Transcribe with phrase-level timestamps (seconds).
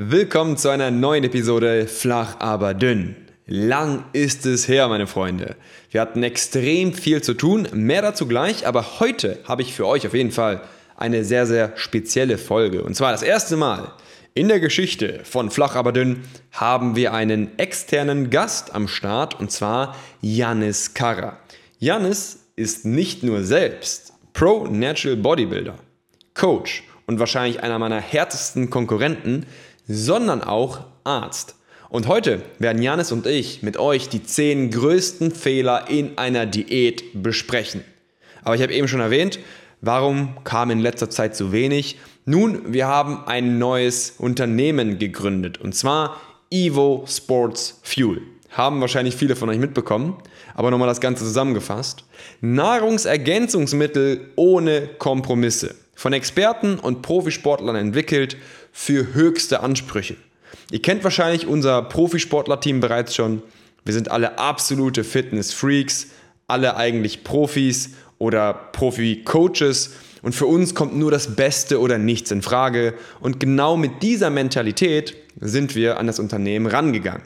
[0.00, 3.16] Willkommen zu einer neuen Episode Flach aber dünn.
[3.46, 5.56] Lang ist es her, meine Freunde.
[5.90, 10.06] Wir hatten extrem viel zu tun, mehr dazu gleich, aber heute habe ich für euch
[10.06, 10.62] auf jeden Fall
[10.96, 12.84] eine sehr, sehr spezielle Folge.
[12.84, 13.90] Und zwar das erste Mal
[14.34, 16.22] in der Geschichte von Flach aber dünn
[16.52, 21.40] haben wir einen externen Gast am Start und zwar Janis Karra.
[21.80, 25.74] Janis ist nicht nur selbst Pro Natural Bodybuilder,
[26.34, 29.46] Coach und wahrscheinlich einer meiner härtesten Konkurrenten,
[29.88, 31.56] sondern auch Arzt.
[31.88, 37.22] Und heute werden Janis und ich mit euch die 10 größten Fehler in einer Diät
[37.22, 37.82] besprechen.
[38.44, 39.38] Aber ich habe eben schon erwähnt,
[39.80, 41.98] warum kam in letzter Zeit so wenig?
[42.26, 46.20] Nun, wir haben ein neues Unternehmen gegründet und zwar
[46.50, 48.20] Evo Sports Fuel.
[48.50, 50.16] Haben wahrscheinlich viele von euch mitbekommen,
[50.54, 52.04] aber nochmal das Ganze zusammengefasst.
[52.40, 55.74] Nahrungsergänzungsmittel ohne Kompromisse.
[55.94, 58.36] Von Experten und Profisportlern entwickelt
[58.80, 60.14] für höchste Ansprüche.
[60.70, 63.42] Ihr kennt wahrscheinlich unser Profisportler-Team bereits schon.
[63.84, 66.06] Wir sind alle absolute Fitness-Freaks,
[66.46, 69.94] alle eigentlich Profis oder Profi-Coaches.
[70.22, 72.94] Und für uns kommt nur das Beste oder nichts in Frage.
[73.18, 77.22] Und genau mit dieser Mentalität sind wir an das Unternehmen rangegangen.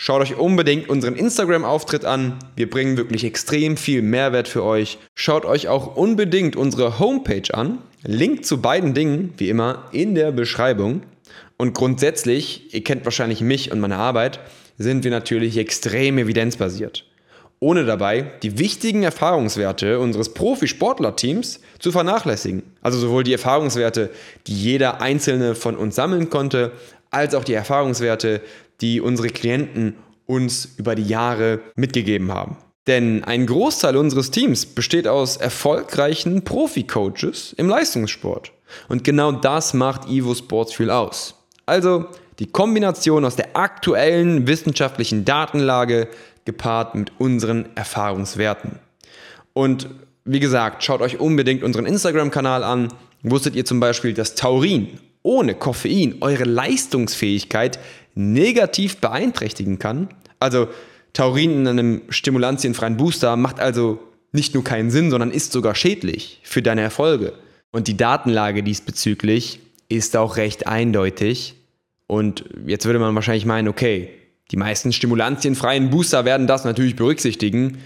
[0.00, 2.38] Schaut euch unbedingt unseren Instagram-Auftritt an.
[2.54, 4.96] Wir bringen wirklich extrem viel Mehrwert für euch.
[5.16, 7.78] Schaut euch auch unbedingt unsere Homepage an.
[8.04, 11.02] Link zu beiden Dingen, wie immer, in der Beschreibung.
[11.56, 14.38] Und grundsätzlich, ihr kennt wahrscheinlich mich und meine Arbeit,
[14.78, 17.04] sind wir natürlich extrem evidenzbasiert.
[17.58, 22.62] Ohne dabei die wichtigen Erfahrungswerte unseres Profisportler-Teams zu vernachlässigen.
[22.82, 24.10] Also sowohl die Erfahrungswerte,
[24.46, 26.70] die jeder einzelne von uns sammeln konnte,
[27.10, 28.42] als auch die Erfahrungswerte,
[28.80, 32.56] die unsere Klienten uns über die Jahre mitgegeben haben.
[32.86, 38.52] Denn ein Großteil unseres Teams besteht aus erfolgreichen Profi-Coaches im Leistungssport.
[38.88, 41.34] Und genau das macht Evo Sports Fuel aus.
[41.66, 42.06] Also
[42.38, 46.08] die Kombination aus der aktuellen wissenschaftlichen Datenlage
[46.44, 48.78] gepaart mit unseren Erfahrungswerten.
[49.52, 49.88] Und
[50.24, 52.88] wie gesagt, schaut euch unbedingt unseren Instagram-Kanal an.
[53.22, 57.78] Wusstet ihr zum Beispiel, dass Taurin ohne Koffein eure Leistungsfähigkeit
[58.18, 60.08] negativ beeinträchtigen kann?
[60.40, 60.68] Also
[61.12, 64.00] Taurin in einem stimulantienfreien Booster macht also
[64.32, 67.32] nicht nur keinen Sinn, sondern ist sogar schädlich für deine Erfolge.
[67.70, 71.54] Und die Datenlage diesbezüglich ist auch recht eindeutig.
[72.06, 74.10] Und jetzt würde man wahrscheinlich meinen, okay,
[74.50, 77.78] die meisten stimulantienfreien Booster werden das natürlich berücksichtigen,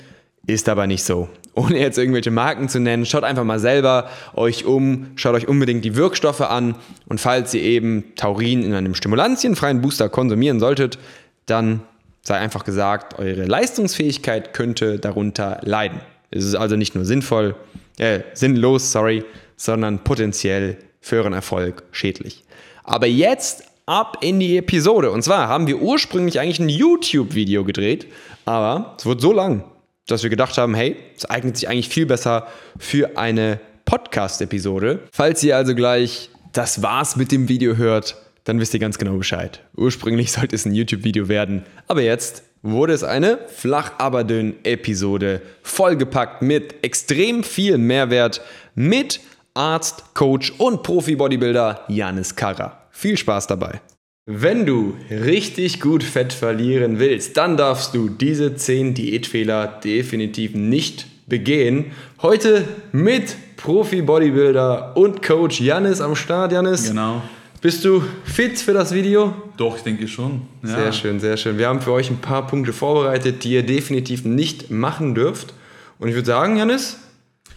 [0.47, 1.29] ist aber nicht so.
[1.55, 5.85] Ohne jetzt irgendwelche Marken zu nennen, schaut einfach mal selber euch um, schaut euch unbedingt
[5.85, 6.77] die Wirkstoffe an
[7.09, 10.99] und falls ihr eben Taurin in einem stimulantienfreien Booster konsumieren solltet,
[11.47, 11.83] dann
[12.23, 16.01] sei einfach gesagt, eure Leistungsfähigkeit könnte darunter leiden.
[16.31, 17.55] Es ist also nicht nur sinnvoll,
[17.99, 19.25] äh, sinnlos, sorry,
[19.57, 22.45] sondern potenziell für euren Erfolg schädlich.
[22.85, 25.11] Aber jetzt ab in die Episode.
[25.11, 28.07] Und zwar haben wir ursprünglich eigentlich ein YouTube-Video gedreht,
[28.45, 29.65] aber es wurde so lang,
[30.07, 32.47] dass wir gedacht haben, hey, es eignet sich eigentlich viel besser
[32.79, 35.01] für eine Podcast-Episode.
[35.13, 39.17] Falls ihr also gleich das war's mit dem Video hört, dann wisst ihr ganz genau
[39.17, 39.61] Bescheid.
[39.77, 45.43] Ursprünglich sollte es ein YouTube-Video werden, aber jetzt wurde es eine flach aber dünn Episode,
[45.63, 48.41] vollgepackt mit extrem viel Mehrwert
[48.75, 49.21] mit
[49.55, 52.87] Arzt, Coach und Profi-Bodybuilder Janis Karra.
[52.91, 53.81] Viel Spaß dabei.
[54.27, 61.07] Wenn du richtig gut Fett verlieren willst, dann darfst du diese 10 Diätfehler definitiv nicht
[61.27, 61.87] begehen.
[62.23, 66.53] Heute mit Profi-Bodybuilder und Coach Janis am Start.
[66.53, 67.21] Janis, Genau.
[67.61, 69.35] bist du fit für das Video?
[69.57, 70.43] Doch, ich denke schon.
[70.63, 70.69] Ja.
[70.69, 71.59] Sehr schön, sehr schön.
[71.59, 75.53] Wir haben für euch ein paar Punkte vorbereitet, die ihr definitiv nicht machen dürft.
[75.99, 76.97] Und ich würde sagen, Janis,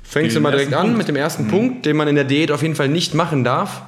[0.02, 0.98] fängst du mal direkt an Punkt.
[0.98, 3.84] mit dem ersten Punkt, den man in der Diät auf jeden Fall nicht machen darf.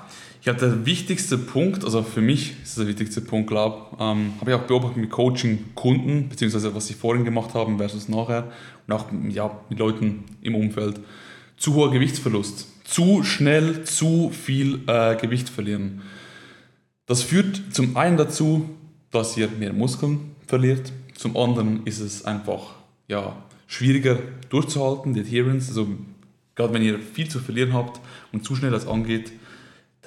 [0.48, 4.56] Glaube, der wichtigste Punkt, also für mich ist der wichtigste Punkt, glaube ähm, habe ich
[4.56, 8.50] auch beobachtet mit Coaching-Kunden, beziehungsweise was sie vorhin gemacht haben versus nachher
[8.88, 11.02] und auch ja, mit Leuten im Umfeld.
[11.58, 12.66] Zu hoher Gewichtsverlust.
[12.86, 16.02] Zu schnell zu viel äh, Gewicht verlieren.
[17.08, 18.70] Das führt zum einen dazu,
[19.12, 20.94] dass ihr mehr Muskeln verliert.
[21.14, 22.76] Zum anderen ist es einfach
[23.10, 23.36] ja,
[23.68, 24.18] schwieriger
[24.48, 25.68] durchzuhalten, die Adherence.
[25.68, 25.90] Also
[26.56, 28.00] gerade wenn ihr viel zu verlieren habt
[28.32, 29.34] und zu schnell das angeht,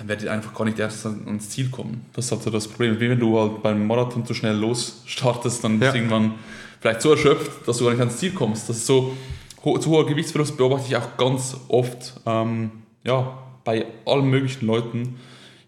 [0.00, 2.06] dann werdet ihr einfach gar nicht erst an- ans Ziel kommen.
[2.14, 2.98] Das ist halt so das Problem.
[2.98, 5.92] Wie wenn du halt beim Marathon zu schnell losstartest, dann bist Ja.
[5.92, 6.34] du irgendwann
[6.80, 8.66] vielleicht so erschöpft, dass du gar nicht ans Ziel kommst.
[8.70, 9.14] Das ist so,
[9.62, 12.70] ho zu hoher Gewichtsverlust beobachte ich auch ganz oft ähm,
[13.04, 15.16] ja, bei allen möglichen Leuten.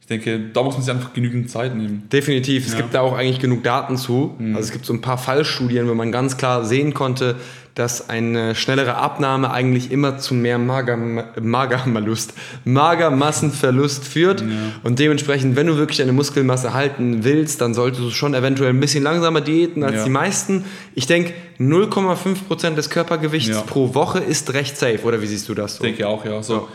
[0.00, 2.08] Ich denke, da muss man sich einfach genügend Zeit nehmen.
[2.10, 2.66] Definitiv.
[2.66, 2.78] Es Ja.
[2.80, 4.34] gibt da auch eigentlich genug Daten zu.
[4.38, 7.36] Also es gibt so ein paar Fallstudien, wo man ganz klar sehen konnte,
[7.74, 12.34] dass eine schnellere Abnahme eigentlich immer zu mehr Mager, Magermalust,
[12.64, 14.42] Magermassenverlust führt.
[14.42, 14.46] Ja.
[14.82, 18.80] Und dementsprechend, wenn du wirklich deine Muskelmasse halten willst, dann solltest du schon eventuell ein
[18.80, 20.04] bisschen langsamer diäten als ja.
[20.04, 20.64] die meisten.
[20.94, 23.62] Ich denke, 0,5% des Körpergewichts ja.
[23.62, 25.76] pro Woche ist recht safe, oder wie siehst du das?
[25.76, 25.84] So?
[25.84, 26.42] Ich denke auch, ja.
[26.42, 26.68] So,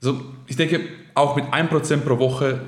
[0.00, 0.80] so, ich denke,
[1.14, 2.60] auch mit 1% pro Woche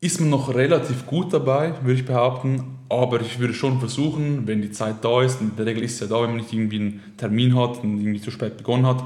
[0.00, 2.78] ist man noch relativ gut dabei, würde ich behaupten.
[3.02, 6.00] Aber ich würde schon versuchen, wenn die Zeit da ist, in der Regel ist es
[6.00, 9.02] ja da, wenn man nicht irgendwie einen Termin hat und irgendwie zu spät begonnen hat,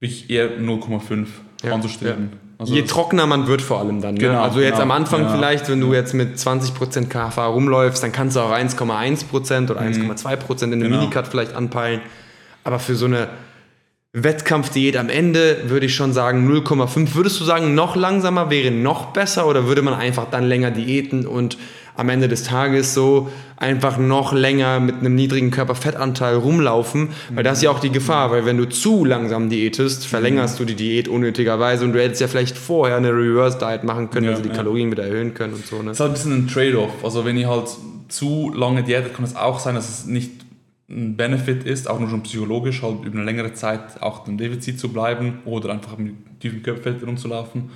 [0.00, 1.26] wirklich eher 0,5
[1.64, 2.30] ja, anzustreben.
[2.32, 2.38] Ja.
[2.58, 4.14] Also Je trockener man wird vor allem dann.
[4.14, 4.20] Ne?
[4.20, 5.28] Genau, also jetzt genau, am Anfang ja.
[5.28, 10.66] vielleicht, wenn du jetzt mit 20% KFA rumläufst, dann kannst du auch 1,1% oder 1,2%
[10.66, 10.72] mhm.
[10.72, 11.00] in der genau.
[11.00, 12.00] Minicut vielleicht anpeilen.
[12.64, 13.28] Aber für so eine
[14.12, 17.14] Wettkampfdiät am Ende würde ich schon sagen 0,5.
[17.14, 21.26] Würdest du sagen, noch langsamer wäre noch besser oder würde man einfach dann länger diäten
[21.26, 21.58] und
[21.98, 27.08] am Ende des Tages so einfach noch länger mit einem niedrigen Körperfettanteil rumlaufen?
[27.34, 30.64] Weil das ist ja auch die Gefahr, weil wenn du zu langsam diätest, verlängerst du
[30.64, 34.42] die Diät unnötigerweise und du hättest ja vielleicht vorher eine Reverse-Diet machen können, ja, also
[34.44, 34.54] die ja.
[34.54, 35.82] Kalorien wieder erhöhen können und so.
[35.82, 35.86] Ne?
[35.86, 37.04] Das ist halt ein bisschen ein Trade-off.
[37.04, 37.68] Also wenn ihr halt
[38.06, 40.30] zu lange diätet, kann es auch sein, dass es nicht
[40.88, 44.78] ein Benefit ist, auch nur schon psychologisch, halt über eine längere Zeit auch im Defizit
[44.78, 47.70] zu bleiben oder einfach mit tiefen Körperfett rumzulaufen.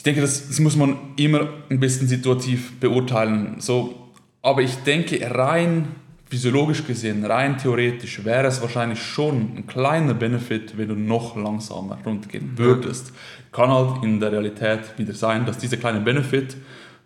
[0.00, 3.56] Ich denke, das, das, muss man immer ein bisschen situativ beurteilen.
[3.58, 4.08] So,
[4.40, 5.88] aber ich denke, rein
[6.24, 11.98] physiologisch gesehen, rein theoretisch wäre es wahrscheinlich schon ein kleiner Benefit, wenn du noch langsamer
[12.02, 13.12] runtergehen würdest.
[13.52, 16.56] Kann halt in der Realität wieder sein, dass dieser kleine Benefit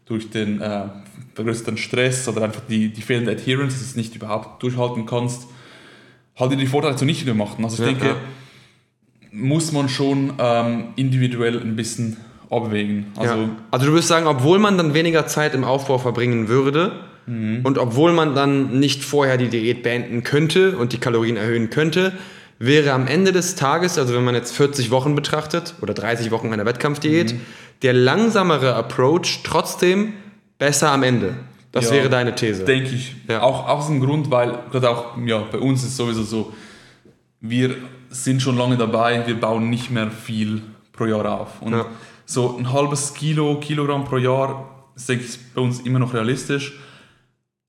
[0.06, 0.85] durch den äh,
[1.35, 5.49] vergrößerten Stress oder einfach die, die fehlende Adherence, dass du es nicht überhaupt durchhalten kannst,
[6.37, 7.56] halt dir die Vorteile zunichte gemacht.
[7.61, 8.17] Also ich ja, denke, ja.
[9.32, 12.19] muss man schon ähm, individuell ein bisschen
[12.56, 13.06] abwägen.
[13.17, 13.49] Also, ja.
[13.71, 16.93] also du würdest sagen, obwohl man dann weniger Zeit im Aufbau verbringen würde
[17.27, 17.61] mhm.
[17.62, 22.12] und obwohl man dann nicht vorher die Diät beenden könnte und die Kalorien erhöhen könnte,
[22.59, 26.53] wäre am Ende des Tages, also wenn man jetzt 40 Wochen betrachtet oder 30 Wochen
[26.53, 27.41] einer Wettkampfdiät, mhm.
[27.83, 30.15] der langsamere Approach trotzdem
[30.59, 31.35] besser am Ende.
[31.73, 32.65] Das ja, wäre deine These.
[32.65, 33.17] Denke ich.
[33.29, 33.43] Ja.
[33.43, 36.53] Auch aus dem Grund, weil gerade auch ja, bei uns ist es sowieso so,
[37.41, 37.75] wir
[38.11, 40.62] sind schon lange dabei, wir bauen nicht mehr viel
[40.93, 41.61] pro Jahr auf.
[41.61, 41.87] Und ja.
[42.26, 46.79] So ein halbes Kilo, Kilogramm pro Jahr, ist, denke ich, bei uns immer noch realistisch.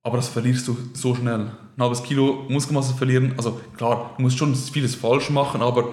[0.04, 1.52] Aber das verlierst du so schnell.
[1.78, 5.90] Ein halbes Kilo Muskelmasse verlieren, also klar, du musst schon vieles falsch machen, aber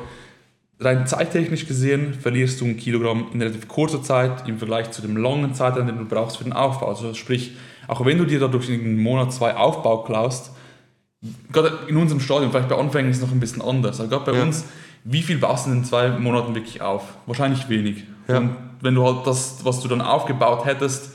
[0.79, 5.17] rein zeittechnisch gesehen verlierst du ein Kilogramm in relativ kurzer Zeit im Vergleich zu dem
[5.17, 6.88] langen Zeitraum, den du brauchst für den Aufbau.
[6.88, 7.53] Also sprich,
[7.88, 10.53] auch wenn du dir dadurch einen Monat, zwei Aufbau klaust,
[11.50, 14.31] gerade in unserem Stadion, vielleicht bei Anfängen ist es noch ein bisschen anders, aber gerade
[14.31, 14.43] bei ja.
[14.43, 14.64] uns,
[15.05, 17.17] wie viel baust du in zwei Monaten wirklich auf?
[17.26, 18.05] Wahrscheinlich wenig.
[18.32, 18.38] Ja.
[18.38, 21.11] Und wenn du halt das, was du dann aufgebaut hättest,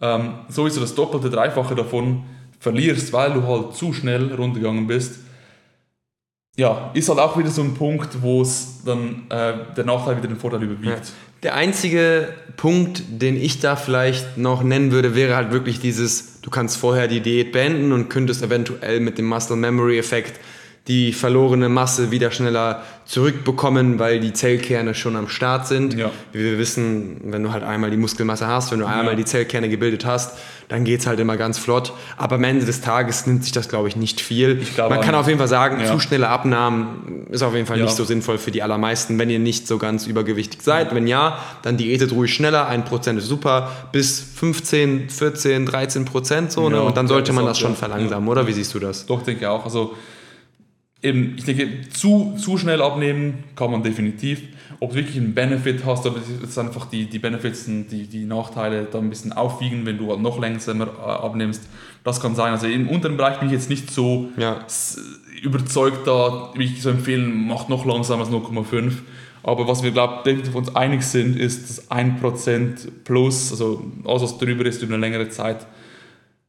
[0.00, 2.24] ähm, sowieso das Doppelte, Dreifache davon
[2.58, 5.20] verlierst, weil du halt zu schnell runtergegangen bist,
[6.56, 10.28] ja, ist halt auch wieder so ein Punkt, wo es dann äh, der Nachteil wieder
[10.28, 11.06] den Vorteil überwiegt.
[11.06, 11.12] Ja.
[11.42, 16.50] Der einzige Punkt, den ich da vielleicht noch nennen würde, wäre halt wirklich dieses, du
[16.50, 20.40] kannst vorher die Diät beenden und könntest eventuell mit dem Muscle Memory Effekt
[20.88, 25.94] die verlorene Masse wieder schneller zurückbekommen, weil die Zellkerne schon am Start sind.
[25.94, 26.10] Ja.
[26.32, 29.14] Wie wir wissen, wenn du halt einmal die Muskelmasse hast, wenn du einmal ja.
[29.14, 30.36] die Zellkerne gebildet hast,
[30.68, 31.92] dann geht es halt immer ganz flott.
[32.16, 34.60] Aber am Ende des Tages nimmt sich das, glaube ich, nicht viel.
[34.76, 35.92] Man kann auf jeden Fall sagen, ja.
[35.92, 39.38] zu schnelle Abnahmen ist auf jeden Fall nicht so sinnvoll für die allermeisten, wenn ihr
[39.38, 40.92] nicht so ganz übergewichtig seid.
[40.94, 42.66] Wenn ja, dann diätet ruhig schneller.
[42.66, 43.70] Ein Prozent ist super.
[43.92, 46.68] Bis 15, 14, 13 Prozent so.
[46.68, 46.82] Ne?
[46.82, 48.48] Und dann sollte man das schon verlangsamen, oder?
[48.48, 49.06] Wie siehst du das?
[49.06, 49.64] Doch, denke ich auch.
[49.64, 49.94] Also
[51.06, 54.42] eben, ich denke, zu, zu schnell abnehmen kann man definitiv.
[54.80, 58.86] Ob du wirklich einen Benefit hast, oder es einfach die, die Benefits, die, die Nachteile
[58.90, 61.62] da ein bisschen aufwiegen, wenn du halt noch langsamer äh, abnimmst,
[62.04, 62.52] das kann sein.
[62.52, 64.58] Also im unteren Bereich bin ich jetzt nicht so ja.
[65.42, 68.92] überzeugt, da wie ich so empfehlen, macht noch langsamer als 0,5.
[69.42, 74.38] Aber was wir, glaube definitiv uns einig sind, ist, dass 1% plus, also alles, was
[74.38, 75.66] drüber ist über eine längere Zeit,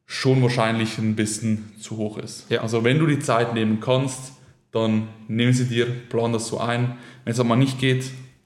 [0.04, 2.50] schon wahrscheinlich ein bisschen zu hoch ist.
[2.50, 2.62] Ja.
[2.62, 4.32] Also wenn du die Zeit nehmen kannst,
[4.72, 6.96] dann nehmen sie dir, plan das so ein.
[7.24, 8.04] Wenn es aber nicht geht,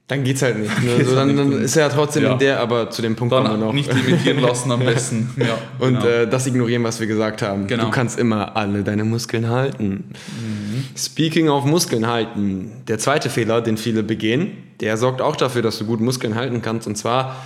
[0.08, 0.72] dann geht es halt nicht.
[0.82, 1.04] Ne?
[1.04, 2.32] So, dann, dann, ist er ja trotzdem ja.
[2.32, 3.72] in der, aber zu dem Punkt dann kommen wir noch.
[3.72, 5.30] Nicht limitieren lassen am besten.
[5.36, 6.06] Ja, Und genau.
[6.06, 7.66] äh, das ignorieren, was wir gesagt haben.
[7.66, 7.84] Genau.
[7.86, 10.10] Du kannst immer alle deine Muskeln halten.
[10.38, 10.84] Mhm.
[10.96, 15.78] Speaking of Muskeln halten, der zweite Fehler, den viele begehen, der sorgt auch dafür, dass
[15.78, 16.86] du gut Muskeln halten kannst.
[16.86, 17.36] Und zwar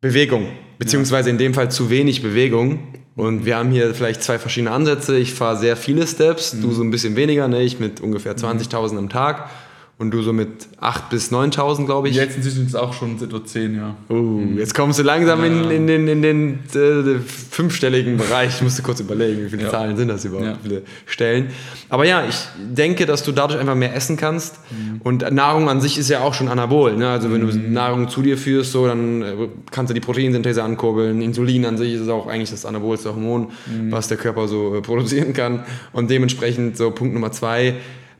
[0.00, 2.80] Bewegung, beziehungsweise in dem Fall zu wenig Bewegung.
[3.18, 5.18] Und wir haben hier vielleicht zwei verschiedene Ansätze.
[5.18, 6.62] Ich fahre sehr viele Steps, mhm.
[6.62, 7.62] du so ein bisschen weniger, ne?
[7.62, 8.98] ich mit ungefähr 20.000 mhm.
[8.98, 9.50] am Tag
[9.98, 10.48] und du so mit
[10.80, 12.14] 8.000 bis 9.000, glaube ich.
[12.14, 13.96] Jetzt sind es auch schon etwa 10, ja.
[14.08, 15.46] Uh, jetzt kommst du langsam ja.
[15.46, 18.54] in, in, den, in den äh, fünfstelligen Bereich.
[18.54, 19.70] Ich musste kurz überlegen, wie viele Ja.
[19.70, 20.58] Zahlen sind das überhaupt, Ja.
[20.62, 21.48] wie viele Stellen.
[21.88, 24.60] Aber ja, ich denke, dass du dadurch einfach mehr essen kannst.
[25.02, 26.96] Und Nahrung an sich ist ja auch schon anabol.
[26.96, 27.08] Ne?
[27.08, 31.20] Also wenn du Nahrung zu dir führst, so, dann äh, kannst du die Proteinsynthese ankurbeln.
[31.20, 33.48] Insulin an sich ist auch eigentlich das anabolste Hormon,
[33.90, 35.64] was der Körper so äh, produzieren kann.
[35.92, 37.74] Und dementsprechend so Punkt Nummer zwei,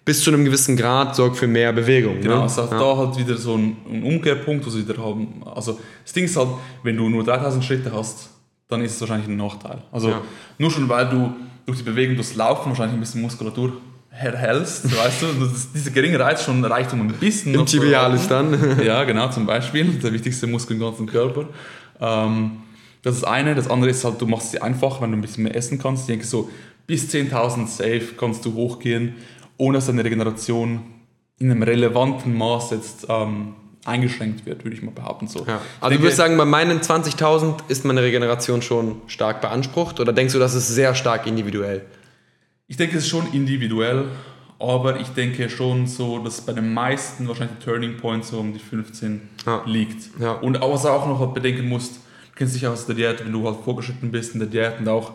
[0.09, 2.23] bis zu einem gewissen Grad sorgt für mehr Bewegung.
[2.23, 2.43] Genau, ne?
[2.45, 2.79] also ja.
[2.79, 5.43] da halt wieder so ein, ein Umkehrpunkt, wo sie wieder haben.
[5.55, 6.49] Also das Ding ist halt,
[6.83, 8.31] wenn du nur 3000 Schritte hast,
[8.69, 9.83] dann ist es wahrscheinlich ein Nachteil.
[9.93, 10.23] Also Ja.
[10.57, 11.35] nur schon, weil du
[11.67, 13.75] durch die Bewegung, durchs Laufen wahrscheinlich ein bisschen Muskulatur
[14.11, 17.53] erhältst, weißt du, das, dieser geringe Reiz schon reicht, um ein bisschen...
[17.53, 18.79] Im Tibialis dann.
[18.83, 19.85] Ja, genau, zum Beispiel.
[20.03, 21.51] Der wichtigste Muskel im ganzen Körper.
[22.01, 22.63] Ähm,
[23.03, 23.55] das ist das eine.
[23.55, 26.05] Das andere ist halt, du machst es einfach, wenn du ein bisschen mehr essen kannst.
[26.05, 26.49] Ich denke so,
[26.87, 29.15] bis 10.000 safe kannst du hochgehen,
[29.59, 30.81] ohne dass deine Regeneration
[31.39, 35.29] in einem relevanten Maß jetzt ähm, eingeschränkt wird, würde ich mal behaupten.
[35.29, 35.41] So.
[35.41, 35.45] Ja.
[35.45, 40.01] Ich Also du denke- würdest sagen, bei meinen 20.000 ist meine Regeneration schon stark beansprucht
[40.01, 41.85] oder denkst du, das ist sehr stark individuell?
[42.67, 44.07] Ich denke, es ist schon individuell,
[44.59, 48.53] aber ich denke schon so, dass bei den meisten wahrscheinlich der Turning Point so um
[48.53, 49.63] die 15 Ja.
[49.65, 50.11] liegt.
[50.21, 50.33] Ja.
[50.33, 52.01] Und was du auch noch halt bedenken musst, du
[52.37, 55.13] kennst dich aus der Diät, wenn du halt vorgeschritten bist in der Diät und auch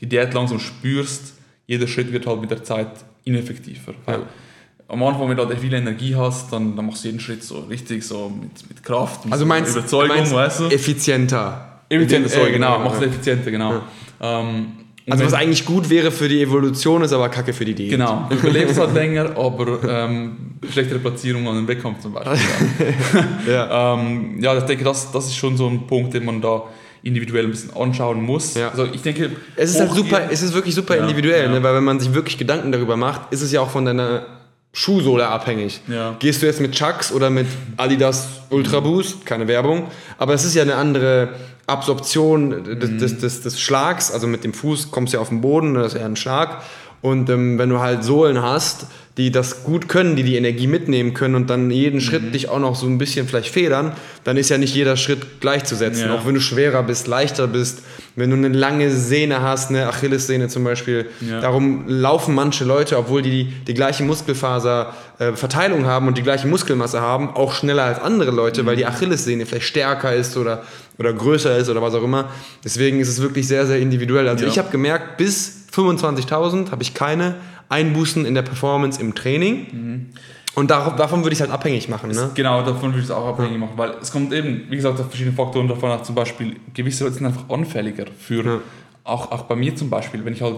[0.00, 1.34] die Diät langsam spürst,
[1.66, 2.90] jeder Schritt wird halt mit der Zeit
[3.24, 3.94] ineffektiver.
[4.04, 4.22] Weil
[4.88, 7.60] am Anfang, wenn du halt viel Energie hast, dann, dann machst du jeden Schritt so
[7.60, 10.64] richtig so mit, mit Kraft, mit Also so meinst Überzeugung, meinst weißt du?
[10.66, 11.80] effizienter.
[11.88, 13.06] Effizienter, sorry, Äh, genau, ja, machst ja.
[13.06, 13.82] es effizienter, genau.
[14.20, 14.66] Ähm,
[15.06, 17.90] und Also was eigentlich gut wäre für die Evolution, ist aber kacke für die Diät.
[17.90, 22.38] Genau, du überlebst halt länger, aber ähm, schlechtere Platzierung an den Wettkampf zum Beispiel.
[23.46, 23.94] Ja.
[23.94, 26.62] ähm, ja, ich denke, das, das ist schon so ein Punkt, den man da
[27.04, 28.54] individuell ein bisschen anschauen muss.
[28.54, 28.70] Ja.
[28.70, 31.52] Also ich denke, Es ist halt super, es ist wirklich super Ja, individuell, ja.
[31.52, 31.62] Ne?
[31.62, 34.26] weil wenn man sich wirklich Gedanken darüber macht, ist es ja auch von deiner
[34.72, 35.80] Schuhsohle abhängig.
[36.18, 37.46] Gehst du jetzt mit Chucks oder mit
[37.76, 41.28] Adidas Ultra Boost, keine Werbung, aber es ist ja eine andere
[41.66, 45.40] Absorption des, des, des, des Schlags, also mit dem Fuß kommst du ja auf den
[45.40, 46.62] Boden, das ist eher ein Schlag.
[47.04, 48.86] Und ähm, wenn du halt Sohlen hast,
[49.18, 52.58] die das gut können, die die Energie mitnehmen können und dann jeden Schritt dich auch
[52.58, 53.92] noch so ein bisschen vielleicht federn,
[54.24, 56.06] dann ist ja nicht jeder Schritt gleichzusetzen.
[56.08, 56.14] Ja.
[56.14, 57.82] Auch wenn du schwerer bist, leichter bist,
[58.16, 61.04] wenn du eine lange Sehne hast, eine Achillessehne zum Beispiel.
[61.20, 61.42] Ja.
[61.42, 67.28] Darum laufen manche Leute, obwohl die die gleiche Muskelfaserverteilung haben und die gleiche Muskelmasse haben,
[67.28, 70.62] auch schneller als andere Leute, weil die Achillessehne vielleicht stärker ist oder,
[70.98, 72.30] oder größer ist oder was auch immer.
[72.64, 74.26] Deswegen ist es wirklich sehr, sehr individuell.
[74.26, 74.50] Also Ja.
[74.50, 77.34] ich habe gemerkt, bis 25.000 habe ich keine
[77.68, 80.10] Einbußen in der Performance im Training.
[80.54, 82.10] Und darauf, davon würde ich es halt abhängig machen.
[82.10, 82.30] Ne?
[82.34, 85.06] Genau, davon würde ich es auch abhängig machen, weil es kommt eben, wie gesagt, auf
[85.08, 86.04] verschiedene Faktoren davon ab.
[86.06, 88.60] Zum Beispiel, gewisse Leute sind einfach anfälliger für, Ja.
[89.02, 90.56] auch, auch bei mir zum Beispiel, wenn ich halt,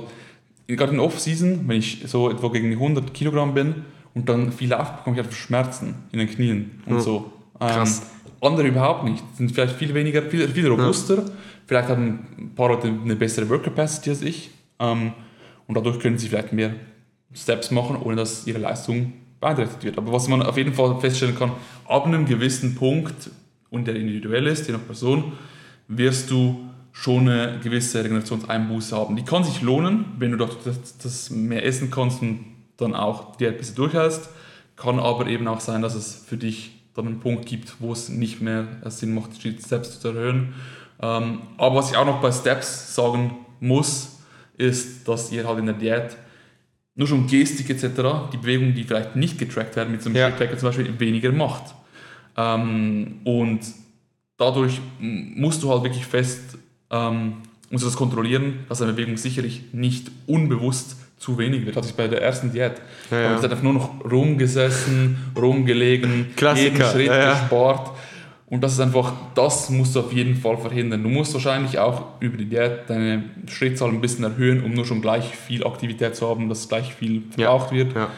[0.67, 3.75] gerade in Off-Season, wenn ich so etwa gegen die 100 Kilogramm bin
[4.15, 7.01] und dann viel laufe, bekomme ich einfach Schmerzen in den Knien und Ja.
[7.01, 7.33] so.
[7.61, 8.03] Ähm, Krass.
[8.43, 11.23] andere überhaupt nicht, sind vielleicht viel weniger, viel, viel robuster,
[11.67, 15.13] vielleicht haben ein paar Leute eine bessere Work Capacity als ich ähm,
[15.67, 16.75] und dadurch können sie vielleicht mehr
[17.35, 19.99] Steps machen, ohne dass ihre Leistung beeinträchtigt wird.
[19.99, 21.53] Aber was man auf jeden Fall feststellen kann,
[21.87, 23.31] ab einem gewissen Punkt,
[23.71, 25.33] und der individuell ist, je nach Person,
[25.89, 29.17] wirst du schon eine gewisse Regenerationseinbuße haben.
[29.17, 32.45] Die kann sich lohnen, wenn du dort das, das mehr essen kannst und
[32.79, 34.31] dann auch die ein bisschen durchhältst.
[34.77, 38.09] Kann aber eben auch sein, dass es für dich dann einen Punkt gibt, wo es
[38.09, 40.55] nicht mehr Sinn macht, die Steps zu erhöhen.
[41.01, 44.16] Ähm, aber was ich auch noch bei Steps sagen muss,
[44.59, 46.17] ist, dass ihr halt in der Diät
[46.95, 47.85] nur schon Gestik etc.,
[48.33, 50.31] die Bewegungen, die vielleicht nicht getrackt werden, mit so einem Ja.
[50.31, 51.75] Tracker zum Beispiel, weniger macht.
[52.37, 53.61] Ähm, und
[54.39, 56.59] dadurch musst du halt wirklich fest,
[56.91, 57.35] ähm,
[57.71, 61.77] musst du das kontrollieren, dass eine Bewegung sicherlich nicht unbewusst zu wenig wird.
[61.77, 62.73] Hatte ich bei der ersten Diät.
[62.73, 63.29] Ja, Da ja.
[63.31, 67.33] habe ich einfach nur noch rumgesessen, rumgelegen, Klassiker, jeden Schritt ja, ja.
[67.33, 67.91] gespart.
[68.49, 71.03] Und das ist einfach, das musst du auf jeden Fall verhindern.
[71.03, 75.03] Du musst wahrscheinlich auch über die Diät deine Schrittzahl ein bisschen erhöhen, um nur schon
[75.03, 77.95] gleich viel Aktivität zu haben, dass gleich viel verbraucht wird.
[77.97, 78.09] Ja.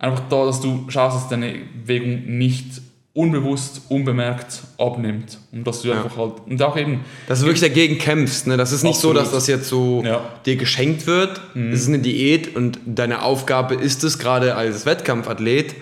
[0.00, 2.66] Einfach da, dass du schaust, dass deine Bewegung nicht
[3.12, 5.38] unbewusst, unbemerkt abnimmt.
[5.52, 6.02] Und dass du Ja.
[6.02, 8.48] einfach halt, und auch eben, Dass du wirklich dagegen kämpfst.
[8.48, 8.56] Ne?
[8.56, 9.22] Das ist nicht so, Absolut.
[9.22, 10.20] dass das jetzt so Ja.
[10.44, 11.40] dir geschenkt wird.
[11.54, 15.76] Es ist eine Diät und deine Aufgabe ist es, gerade als Wettkampfathlet,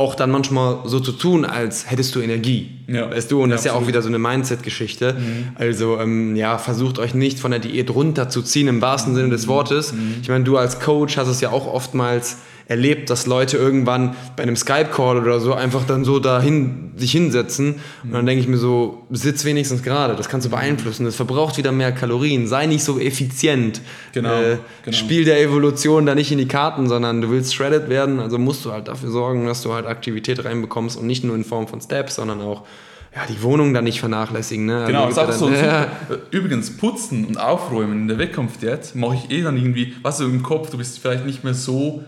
[0.00, 2.70] auch dann manchmal so zu tun, als hättest du Energie.
[2.88, 3.10] Ja.
[3.10, 3.88] Weißt du, und Ja, das ist ja auch absolut.
[3.88, 5.16] wieder so eine Mindset-Geschichte.
[5.54, 9.92] Also, ähm, ja, versucht euch nicht von der Diät runterzuziehen, im wahrsten Sinne des Wortes.
[10.22, 12.38] Ich meine, du als Coach hast es ja auch oftmals
[12.70, 17.74] erlebt, dass Leute irgendwann bei einem Skype-Call oder so einfach dann so dahin sich hinsetzen.
[18.04, 21.04] Und dann denke ich mir so, sitz wenigstens gerade, das kannst du beeinflussen.
[21.04, 22.46] Das verbraucht wieder mehr Kalorien.
[22.46, 23.80] Sei nicht so effizient.
[24.12, 24.96] Genau, Äh, genau.
[24.96, 28.64] Spiel der Evolution da nicht in die Karten, sondern du willst shredded werden, also musst
[28.64, 31.80] du halt dafür sorgen, dass du halt Aktivität reinbekommst und nicht nur in Form von
[31.80, 32.62] Steps, sondern auch
[33.12, 34.66] ja, die Wohnung dann nicht vernachlässigen.
[34.66, 34.84] Ne?
[34.86, 35.66] Genau, das Also ist auch so.
[35.66, 40.20] ja dann- Übrigens, putzen und aufräumen in der Wettkampfdiät mache ich eh dann irgendwie, weißt
[40.20, 42.04] du, im Kopf, du bist vielleicht nicht mehr so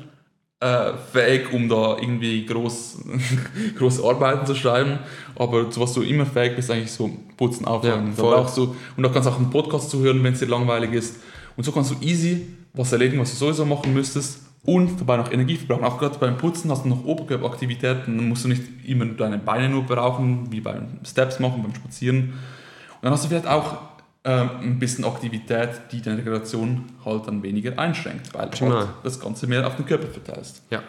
[0.62, 2.98] äh, fähig, um da irgendwie groß,
[3.78, 5.00] große Arbeiten zu schreiben,
[5.34, 8.14] aber zu was du immer fähig bist, eigentlich so putzen, aufräumen.
[8.16, 10.92] Ja, Da du, und da kannst du auch einen Podcast zuhören, wenn es dir langweilig
[10.92, 11.16] ist.
[11.56, 15.32] Und so kannst du easy was erledigen, was du sowieso machen müsstest und dabei noch
[15.32, 15.84] Energie verbrauchen.
[15.84, 19.68] Auch gerade beim Putzen hast du noch Oberkörperaktivitäten, dann musst du nicht immer deine Beine
[19.68, 22.18] nur brauchen, wie beim Steps machen, beim Spazieren.
[22.20, 23.78] Und dann hast du vielleicht auch
[24.24, 29.18] ähm, ein bisschen Aktivität, die deine Regeneration halt dann weniger einschränkt, weil du halt das
[29.18, 30.62] Ganze mehr auf den Körper verteilst.
[30.70, 30.82] Ja.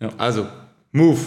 [0.00, 0.10] Ja.
[0.18, 0.46] Also,
[0.92, 1.18] Move.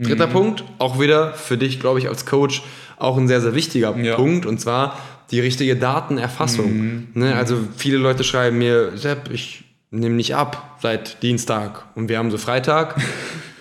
[0.00, 0.32] Dritter Mhm.
[0.32, 2.62] Punkt, auch wieder für dich, glaube ich, als Coach
[2.98, 4.14] auch ein sehr, sehr wichtiger Ja.
[4.14, 4.96] Punkt und zwar
[5.30, 6.72] die richtige Datenerfassung.
[6.72, 7.08] Mhm.
[7.14, 12.18] Ne, also viele Leute schreiben mir, Sepp, ich nehme nicht ab seit Dienstag und wir
[12.18, 13.00] haben so Freitag.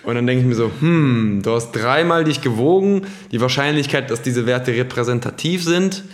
[0.04, 3.02] Und dann denke ich mir so, hm, du hast dreimal dich gewogen.
[3.34, 6.06] Die Wahrscheinlichkeit, dass diese Werte repräsentativ sind,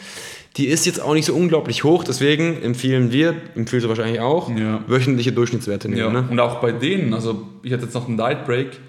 [0.57, 2.03] die ist jetzt auch nicht so unglaublich hoch.
[2.03, 4.83] Deswegen empfehlen wir, empfiehlst du wahrscheinlich auch, Ja.
[4.87, 5.99] wöchentliche Durchschnittswerte nehmen.
[5.99, 6.27] Ja, Ne?
[6.29, 8.79] und auch bei denen, also ich hatte jetzt nach dem Diet Break,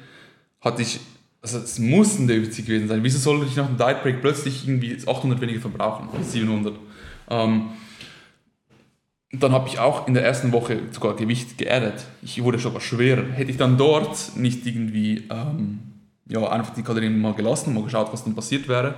[0.61, 1.01] hatte ich,
[1.41, 3.01] also es muss ein Defizit gewesen sein.
[3.03, 6.75] Wieso sollte ich nach dem Diet Break plötzlich irgendwie 800 weniger verbrauchen, 700?
[7.31, 7.63] Ähm,
[9.33, 12.05] dann habe ich auch in der ersten Woche sogar Gewicht geerdet.
[12.23, 13.25] Ich wurde sogar schwerer.
[13.33, 15.79] Hätte ich dann dort nicht irgendwie ähm,
[16.29, 18.95] ja, einfach die Kalorien mal gelassen, mal geschaut, was dann passiert wäre,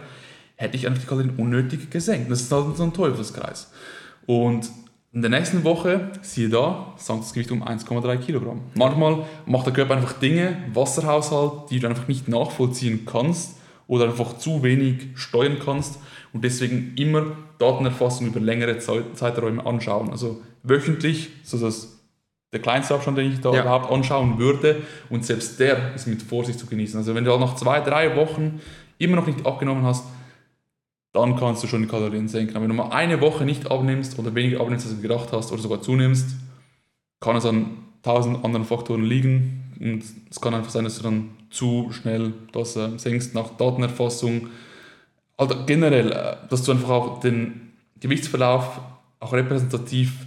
[0.57, 2.31] hätte ich einfach die Kalorien unnötig gesenkt.
[2.31, 3.71] Das ist halt so ein Teufelskreis.
[4.27, 4.71] Und
[5.13, 8.61] in der nächsten Woche, siehe da, sank das Gewicht um 1,3 Kilogramm.
[8.75, 14.37] Manchmal macht der Körper einfach Dinge, Wasserhaushalt, die du einfach nicht nachvollziehen kannst oder einfach
[14.39, 15.99] zu wenig steuern kannst
[16.33, 17.25] und deswegen immer
[17.59, 20.11] Datenerfassung über längere Zeit, Zeiträume anschauen.
[20.11, 21.93] Also wöchentlich, so das
[22.53, 23.63] der kleinste Abstand, den ich da Ja.
[23.63, 24.77] überhaupt anschauen würde
[25.11, 26.99] und selbst der ist mit Vorsicht zu genießen.
[26.99, 28.61] Also wenn du nach zwei, drei Wochen
[28.99, 30.05] immer noch nicht abgenommen hast,
[31.17, 32.55] dann kannst du schon die Kalorien senken.
[32.57, 35.53] Aber wenn du mal eine Woche nicht abnimmst oder weniger abnimmst, als du gedacht hast
[35.53, 36.37] oder sogar zunimmst,
[37.21, 41.31] kann es an tausend anderen Faktoren liegen und es kann einfach sein, dass du dann
[41.51, 44.49] zu schnell das äh, senkst nach Datenerfassung.
[45.37, 48.81] Also generell, äh, dass du einfach auch den Gewichtsverlauf
[49.21, 50.27] auch repräsentativ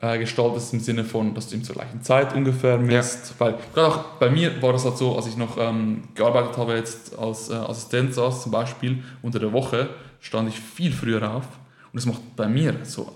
[0.00, 3.34] äh, gestaltest im Sinne von, dass du ihm zur gleichen Zeit ungefähr misst.
[3.38, 6.74] Weil gerade auch bei mir war das halt so, als ich noch ähm, gearbeitet habe
[6.74, 11.44] jetzt als äh, Assistent saß zum Beispiel unter der Woche, stand ich viel früher auf
[11.92, 13.12] und das macht bei mir so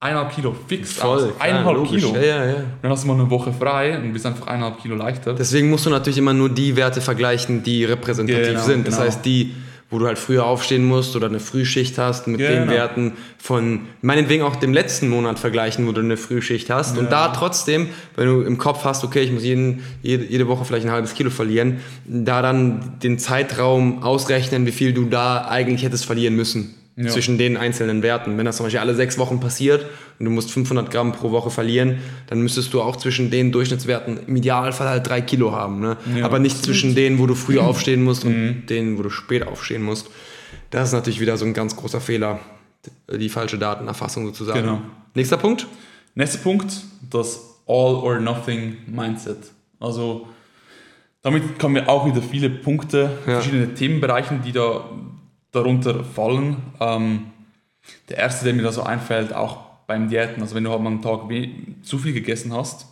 [0.00, 1.22] eineinhalb Kilo fix aus.
[1.22, 2.02] klar, Eineinhalb logisch.
[2.02, 2.14] Kilo.
[2.14, 2.54] Ja, ja, ja.
[2.82, 5.32] Dann hast du mal eine Woche frei und bist einfach eineinhalb Kilo leichter.
[5.34, 8.86] Deswegen musst du natürlich immer nur die Werte vergleichen, die repräsentativ Genau, sind.
[8.86, 9.06] Das genau.
[9.06, 9.54] heißt, die,
[9.90, 12.72] wo du halt früher aufstehen musst oder eine Frühschicht hast, mit den Genau.
[12.72, 16.98] Werten von meinetwegen auch dem letzten Monat vergleichen, wo du eine Frühschicht hast.
[16.98, 20.64] Und da trotzdem, wenn du im Kopf hast, okay, ich muss jeden, jede, jede Woche
[20.64, 25.84] vielleicht ein halbes Kilo verlieren, da dann den Zeitraum ausrechnen, wie viel du da eigentlich
[25.84, 26.74] hättest verlieren müssen.
[26.98, 27.08] Ja.
[27.10, 28.38] Zwischen den einzelnen Werten.
[28.38, 29.84] Wenn das zum Beispiel alle sechs Wochen passiert
[30.18, 34.18] und du musst 500 Gramm pro Woche verlieren, dann müsstest du auch zwischen den Durchschnittswerten
[34.26, 35.80] im Idealfall halt drei Kilo haben.
[35.80, 35.98] Ne?
[36.16, 36.24] Ja.
[36.24, 39.82] Aber nicht zwischen denen, wo du früh aufstehen musst und denen, wo du spät aufstehen
[39.82, 40.08] musst.
[40.70, 42.40] Das ist natürlich wieder so ein ganz großer Fehler.
[43.12, 44.60] Die falsche Datenerfassung sozusagen.
[44.62, 44.80] Genau.
[45.14, 45.66] Nächster Punkt.
[46.14, 46.72] Nächster Punkt,
[47.10, 49.38] das All-or-Nothing-Mindset.
[49.80, 50.28] Also
[51.22, 53.34] damit kommen wir auch wieder viele Punkte, Ja.
[53.34, 54.88] verschiedene Themenbereiche, die da
[55.56, 56.56] darunter fallen.
[56.80, 57.26] Ähm,
[58.08, 60.90] der erste, der mir da so einfällt, auch beim Diäten, also wenn du halt mal
[60.90, 61.22] einen Tag
[61.82, 62.86] zu viel gegessen hast,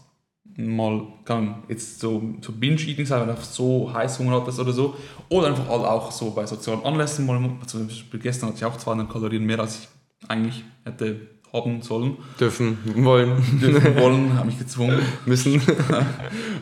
[0.57, 4.95] mal kann jetzt so, so Binge-Eating sein, wenn du so Heißhunger hattest oder so,
[5.29, 8.77] oder einfach halt auch so bei sozialen Anlässen, mal, zum Beispiel gestern hatte ich auch
[8.77, 9.89] 200 Kalorien mehr, als ich
[10.29, 11.21] eigentlich hätte
[11.53, 15.01] haben sollen Dürfen, wollen, dürfen wollen, habe mich gezwungen.
[15.27, 15.61] müssen.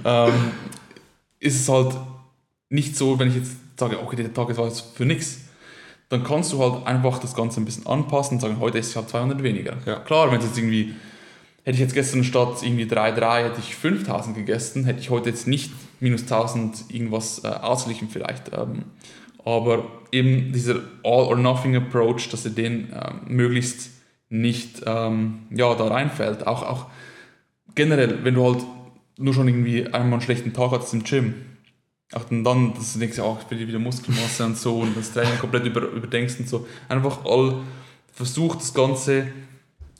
[0.04, 0.32] Ähm,
[1.38, 1.96] ist es halt
[2.68, 5.42] nicht so, wenn ich jetzt sage, okay, der Tag war jetzt für nichts,
[6.12, 8.96] dann kannst du halt einfach das Ganze ein bisschen anpassen und sagen, heute esse ich
[8.96, 9.78] halt 200 weniger.
[9.86, 9.98] Ja.
[10.00, 10.94] Klar, wenn es jetzt irgendwie,
[11.64, 15.48] hätte ich jetzt gestern statt irgendwie 3,3 hätte ich 5000 gegessen, hätte ich heute jetzt
[15.48, 18.52] nicht minus 1000 irgendwas äh, ausgeglichen vielleicht.
[18.52, 18.84] Ähm,
[19.42, 23.88] aber eben dieser All-or-Nothing-Approach, dass er den ähm, möglichst
[24.28, 26.46] nicht ähm, ja, da reinfällt.
[26.46, 26.86] Auch, auch
[27.74, 28.66] generell, wenn du halt
[29.16, 31.34] nur schon irgendwie einmal einen schlechten Tag hattest im Gym,
[32.14, 35.12] auch dann, dann dass du denkst, ja, ich will wieder Muskelmasse und so und das
[35.12, 36.66] Training komplett über, überdenkst und so.
[36.88, 37.54] Einfach all,
[38.14, 39.26] versuch das Ganze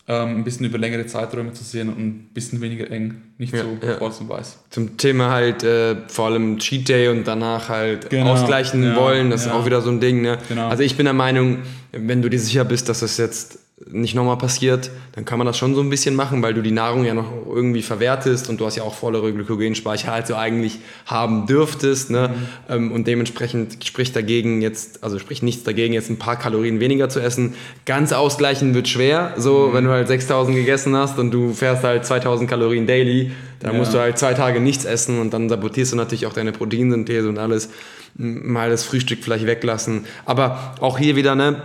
[0.09, 3.62] ähm, ein bisschen über längere Zeiträume zu sehen und ein bisschen weniger eng, nicht Ja,
[3.62, 3.96] so ja.
[3.96, 4.59] schwarz und weiß.
[4.70, 9.31] Zum Thema halt äh, vor allem Cheat Day und danach halt Genau, ausgleichen ja, wollen,
[9.31, 10.20] das ist auch wieder so ein Ding.
[10.22, 10.38] Ne?
[10.48, 10.68] Genau.
[10.68, 11.59] Also ich bin der Meinung,
[11.92, 13.59] wenn du dir sicher bist, dass es jetzt
[13.90, 16.71] nicht nochmal passiert, dann kann man das schon so ein bisschen machen, weil du die
[16.71, 20.79] Nahrung ja noch irgendwie verwertest und du hast ja auch vollere Glykogenspeicher, als du eigentlich
[21.07, 22.11] haben dürftest.
[22.11, 22.29] Ne?
[22.29, 22.75] Mhm.
[22.75, 27.09] Ähm, und dementsprechend spricht dagegen jetzt, also spricht nichts dagegen, jetzt ein paar Kalorien weniger
[27.09, 27.55] zu essen.
[27.85, 29.35] Ganz ausgleichen wird schwer.
[29.37, 29.75] So, mhm.
[29.75, 33.79] wenn du halt 6000 gegessen hast und du fährst halt 2000 Kalorien daily, dann ja.
[33.79, 37.29] musst du halt zwei Tage nichts essen und dann sabotierst du natürlich auch deine Proteinsynthese
[37.29, 37.71] und alles.
[38.14, 40.05] Mal das Frühstück vielleicht weglassen.
[40.25, 41.62] Aber auch hier wieder, ne?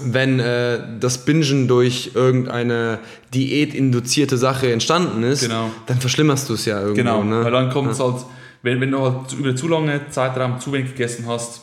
[0.00, 2.98] Wenn äh, das Bingen durch irgendeine
[3.32, 5.70] diätinduzierte Sache entstanden ist, genau.
[5.86, 6.96] dann verschlimmerst du es ja irgendwo.
[6.96, 7.44] Genau, ne?
[7.44, 8.16] weil dann kommt es halt,
[8.62, 11.62] wenn, wenn du halt über zu lange Zeitraum zu wenig gegessen hast,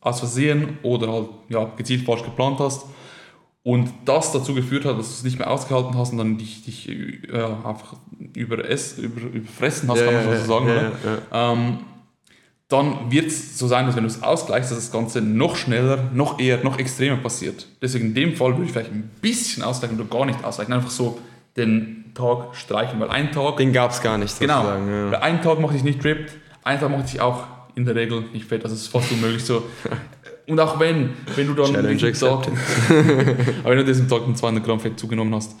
[0.00, 2.86] aus Versehen oder halt ja, gezielt falsch geplant hast
[3.62, 6.64] und das dazu geführt hat, dass du es nicht mehr ausgehalten hast und dann dich,
[6.64, 7.94] dich äh, einfach
[8.34, 10.66] über, über, überfressen hast, ja, kann man ja, so sagen.
[10.68, 10.92] Ja,
[11.32, 11.78] ja, ähm,
[12.68, 16.10] dann wird es so sein, dass wenn du es ausgleichst, dass das Ganze noch schneller,
[16.12, 17.66] noch eher, noch extremer passiert.
[17.80, 20.74] Deswegen in dem Fall würde ich vielleicht ein bisschen ausgleichen oder gar nicht ausgleichen.
[20.74, 21.18] Einfach so
[21.56, 23.58] den Tag streichen, weil ein Tag...
[23.58, 25.10] Den gab es gar nicht, Genau, ja.
[25.12, 26.32] weil einen Tag mache ich nicht tripped,
[26.64, 27.44] einen Tag mache ich auch
[27.76, 29.62] in der Regel nicht fett, also es ist fast unmöglich so.
[30.48, 32.48] Und auch wenn, wenn du dann Challenge Tag,
[33.60, 35.56] aber wenn du diesen Tag 200 Gramm Fett zugenommen hast,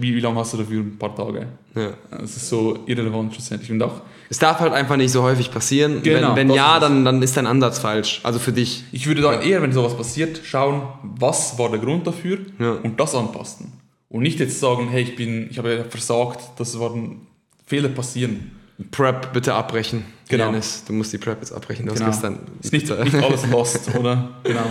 [0.00, 0.80] wie, wie lange hast du dafür?
[0.80, 1.46] Ein paar Tage.
[1.74, 1.92] Ja.
[2.10, 3.70] Das ist so irrelevant schlussendlich.
[3.70, 6.02] Und auch, es darf halt einfach nicht so häufig passieren.
[6.02, 8.20] Genau, wenn wenn ja, dann, dann ist dein Ansatz falsch.
[8.22, 8.84] Also für dich.
[8.92, 12.72] Ich würde dann eher, wenn sowas passiert, schauen, was war der Grund dafür ja.
[12.72, 13.72] und das anpassen.
[14.08, 17.26] Und nicht jetzt sagen, hey, ich bin, ich habe versagt, das waren
[17.66, 18.50] Fehler passieren.
[18.90, 20.04] Prep bitte abbrechen.
[20.28, 20.46] Genau.
[20.46, 21.86] Janis, du musst die Prep jetzt abbrechen.
[21.86, 22.06] Du genau.
[22.06, 22.38] hast gestern.
[22.62, 24.30] Ist nicht, nicht alles lost, oder?
[24.42, 24.66] Genau.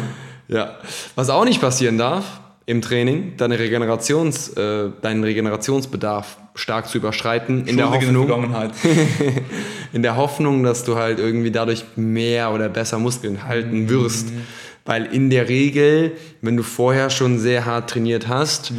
[0.47, 0.77] Ja.
[1.15, 2.25] Was auch nicht passieren darf,
[2.69, 7.65] im Training, deine Regenerations, äh, deinen Regenerationsbedarf stark zu überschreiten.
[7.65, 8.29] In der Hoffnung,
[9.93, 13.89] in der Hoffnung, dass du halt irgendwie dadurch mehr oder besser Muskeln halten mhm.
[13.89, 14.29] wirst.
[14.29, 14.41] Mhm.
[14.85, 18.75] Weil in der Regel, wenn du vorher schon sehr hart trainiert hast, ja.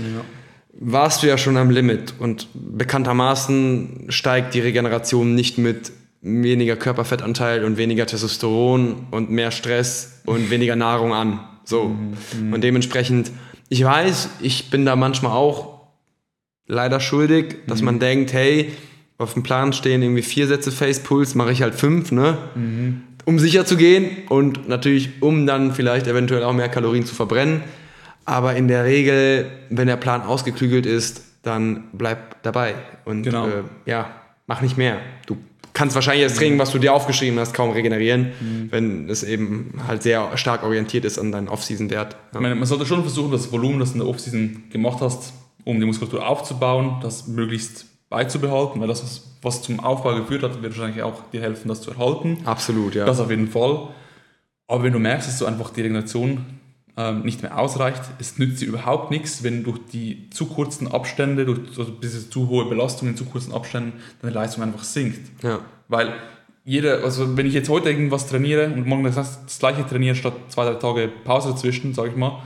[0.78, 2.14] warst du ja schon am Limit.
[2.20, 5.90] Und bekanntermaßen steigt die Regeneration nicht mit
[6.22, 11.40] weniger Körperfettanteil und weniger Testosteron und mehr Stress und weniger Nahrung an.
[11.64, 11.96] So.
[12.40, 12.52] Mhm.
[12.52, 13.32] Und dementsprechend
[13.70, 15.80] ich weiß, ich bin da manchmal auch
[16.66, 17.86] leider schuldig, dass mhm.
[17.86, 18.72] man denkt, hey,
[19.16, 22.36] auf dem Plan stehen irgendwie vier Sätze Face Pulse, mache ich halt fünf, ne?
[22.54, 23.02] Mhm.
[23.26, 27.62] Um sicher zu gehen und natürlich, um dann vielleicht eventuell auch mehr Kalorien zu verbrennen.
[28.24, 33.46] Aber in der Regel, wenn der Plan ausgeklügelt ist, dann bleib dabei und genau.
[33.46, 34.10] äh, ja,
[34.46, 34.98] mach nicht mehr.
[35.26, 35.36] Du
[35.72, 38.68] kannst wahrscheinlich das Training, was du dir aufgeschrieben hast, kaum regenerieren, mhm.
[38.70, 42.16] wenn es eben halt sehr stark orientiert ist an deinen Off-Season-Wert.
[42.34, 42.40] Ja.
[42.40, 45.32] man sollte schon versuchen, das Volumen, das du in der Off-Season gemacht hast,
[45.64, 50.76] um die Muskulatur aufzubauen, das möglichst beizubehalten, weil das, was zum Aufbau geführt hat, wird
[50.76, 52.38] wahrscheinlich auch dir helfen, das zu erhalten.
[52.44, 53.04] Absolut, ja.
[53.04, 53.88] Das auf jeden Fall.
[54.66, 56.44] Aber wenn du merkst, dass du einfach die Regeneration
[56.96, 61.44] ähm, nicht mehr ausreicht, es nützt dir überhaupt nichts, wenn durch die zu kurzen Abstände,
[61.44, 65.20] durch also diese zu hohe Belastung in zu kurzen Abständen, deine Leistung einfach sinkt.
[65.42, 65.60] Ja.
[65.88, 66.12] Weil
[66.64, 70.34] jeder, also wenn ich jetzt heute irgendwas trainiere und morgen das, das gleiche trainiere statt
[70.48, 72.42] zwei, drei Tage Pause dazwischen, sage ich mal,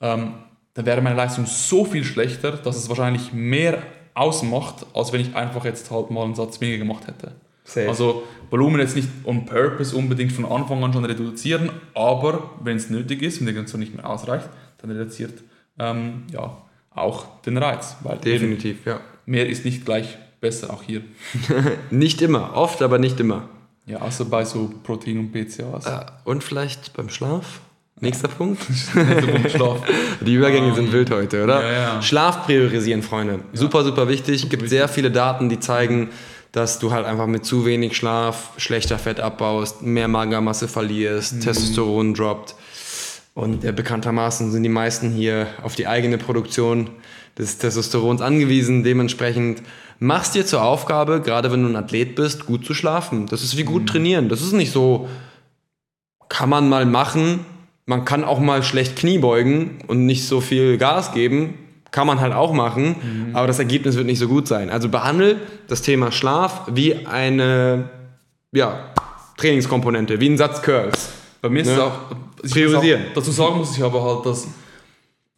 [0.00, 0.34] ähm,
[0.74, 3.82] dann wäre meine Leistung so viel schlechter, dass es wahrscheinlich mehr
[4.14, 7.32] ausmacht, als wenn ich einfach jetzt halt mal einen Satz weniger gemacht hätte.
[7.66, 7.88] Safe.
[7.88, 12.90] Also Volumen jetzt nicht on purpose unbedingt von Anfang an schon reduzieren, aber wenn es
[12.90, 14.48] nötig ist, wenn die Grenze nicht mehr ausreicht,
[14.78, 15.34] dann reduziert
[15.78, 16.56] ähm, ja,
[16.94, 17.96] auch den Reiz.
[18.24, 19.00] Definitiv, ja.
[19.26, 21.02] Mehr ist nicht gleich besser, auch hier.
[21.90, 23.48] nicht immer, oft, aber nicht immer.
[23.84, 25.86] Ja, außer bei so Protein und BCAAs.
[25.86, 27.60] Äh, und vielleicht beim Schlaf?
[28.00, 28.62] Nächster Punkt.
[29.50, 29.82] Schlaf.
[30.20, 31.62] Die Übergänge sind ähm, wild heute, oder?
[31.62, 32.02] Ja, ja.
[32.02, 33.40] Schlaf priorisieren, Freunde.
[33.52, 34.44] Super, super wichtig.
[34.44, 36.10] Es gibt sehr viele Daten, die zeigen,
[36.56, 41.40] dass du halt einfach mit zu wenig Schlaf schlechter Fett abbaust, mehr Magermasse verlierst, mhm.
[41.40, 42.54] Testosteron droppt.
[43.34, 46.88] Und äh, bekanntermaßen sind die meisten hier auf die eigene Produktion
[47.36, 48.84] des Testosterons angewiesen.
[48.84, 49.62] Dementsprechend
[49.98, 53.26] machst dir zur Aufgabe, gerade wenn du ein Athlet bist, gut zu schlafen.
[53.26, 53.86] Das ist wie gut mhm.
[53.88, 54.28] trainieren.
[54.30, 55.10] Das ist nicht so,
[56.30, 57.44] kann man mal machen.
[57.84, 61.65] Man kann auch mal schlecht Knie beugen und nicht so viel Gas geben
[61.96, 63.34] kann man halt auch machen, mhm.
[63.34, 64.68] aber das Ergebnis wird nicht so gut sein.
[64.68, 67.88] Also behandle das Thema Schlaf wie eine
[68.52, 68.90] ja,
[69.38, 71.08] Trainingskomponente, wie ein Satz Curls.
[71.40, 71.72] Bei mir ist ne?
[71.72, 71.92] es auch,
[72.52, 73.00] priorisieren.
[73.00, 74.46] Auch, dazu sagen muss ich aber halt, dass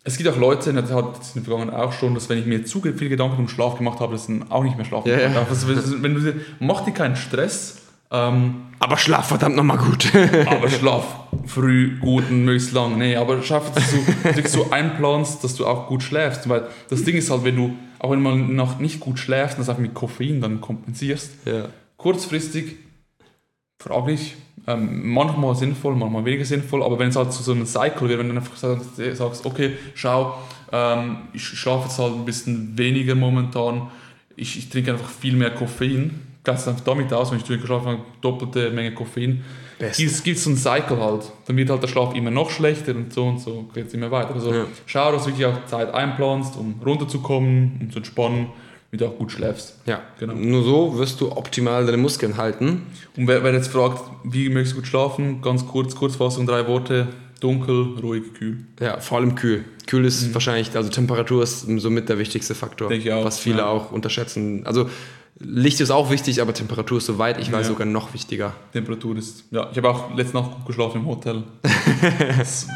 [0.03, 1.05] es gibt auch Leute, das hat
[1.37, 4.01] in der Vergangenheit auch schon, dass wenn ich mir zu viel Gedanken um Schlaf gemacht
[4.01, 5.47] habe, dass dann auch nicht mehr schlafen ja, ja.
[5.49, 10.11] Also, wenn du, mach dir keinen Stress, ähm, aber schlaf verdammt nochmal gut.
[10.47, 11.05] aber schlaf
[11.47, 12.97] früh, gut und möglichst lang.
[12.97, 16.49] Nee, aber schaff, dass du, dass du einplanst, dass du auch gut schläfst.
[16.49, 19.61] Weil das Ding ist halt, wenn du, auch wenn man noch nicht gut schläft und
[19.61, 21.67] das einfach mit Koffein dann kompensierst, ja.
[21.97, 22.77] kurzfristig
[23.81, 28.09] fraglich, ähm, manchmal sinnvoll, manchmal weniger sinnvoll, aber wenn es halt zu so einem Cycle
[28.09, 30.39] wird, wenn du einfach sagst, okay, schau,
[30.71, 33.89] Ähm, ich schlafe jetzt halt ein bisschen weniger momentan.
[34.37, 36.28] Ich, ich trinke einfach viel mehr Koffein.
[36.49, 39.43] Einfach damit aus, wenn ich durchgeschlafen habe, doppelte Menge Koffein.
[39.79, 41.31] Es gibt so einen Cycle halt.
[41.47, 44.11] Dann wird halt der Schlaf immer noch schlechter und so und so geht es immer
[44.11, 44.35] weiter.
[44.35, 44.65] Also Ja.
[44.87, 48.47] schau, dass du wirklich auch Zeit einplanst, um runterzukommen, um zu entspannen,
[48.91, 49.77] damit du auch gut schläfst.
[49.87, 50.35] Ja, Genau.
[50.35, 52.87] nur so wirst du optimal deine Muskeln halten.
[53.17, 57.07] Und wer, wer jetzt fragt, wie möchtest du gut schlafen, ganz kurz, Kurzfassung, drei Worte.
[57.41, 58.65] Dunkel, ruhig, kühl.
[58.81, 59.65] Ja, vor allem kühl.
[59.87, 62.95] Kühl ist wahrscheinlich, also Temperatur ist somit der wichtigste Faktor, Mhm.
[62.95, 63.67] Denke ich auch, was viele ja.
[63.69, 64.67] auch unterschätzen.
[64.67, 64.91] Also
[65.41, 67.73] Licht ist auch wichtig, aber Temperatur ist soweit ich weiß Ja.
[67.73, 68.55] sogar noch wichtiger.
[68.73, 69.45] Temperatur ist.
[69.53, 71.43] Ja, ich habe auch letzte Nacht gut geschlafen im Hotel.
[72.39, 72.69] Das,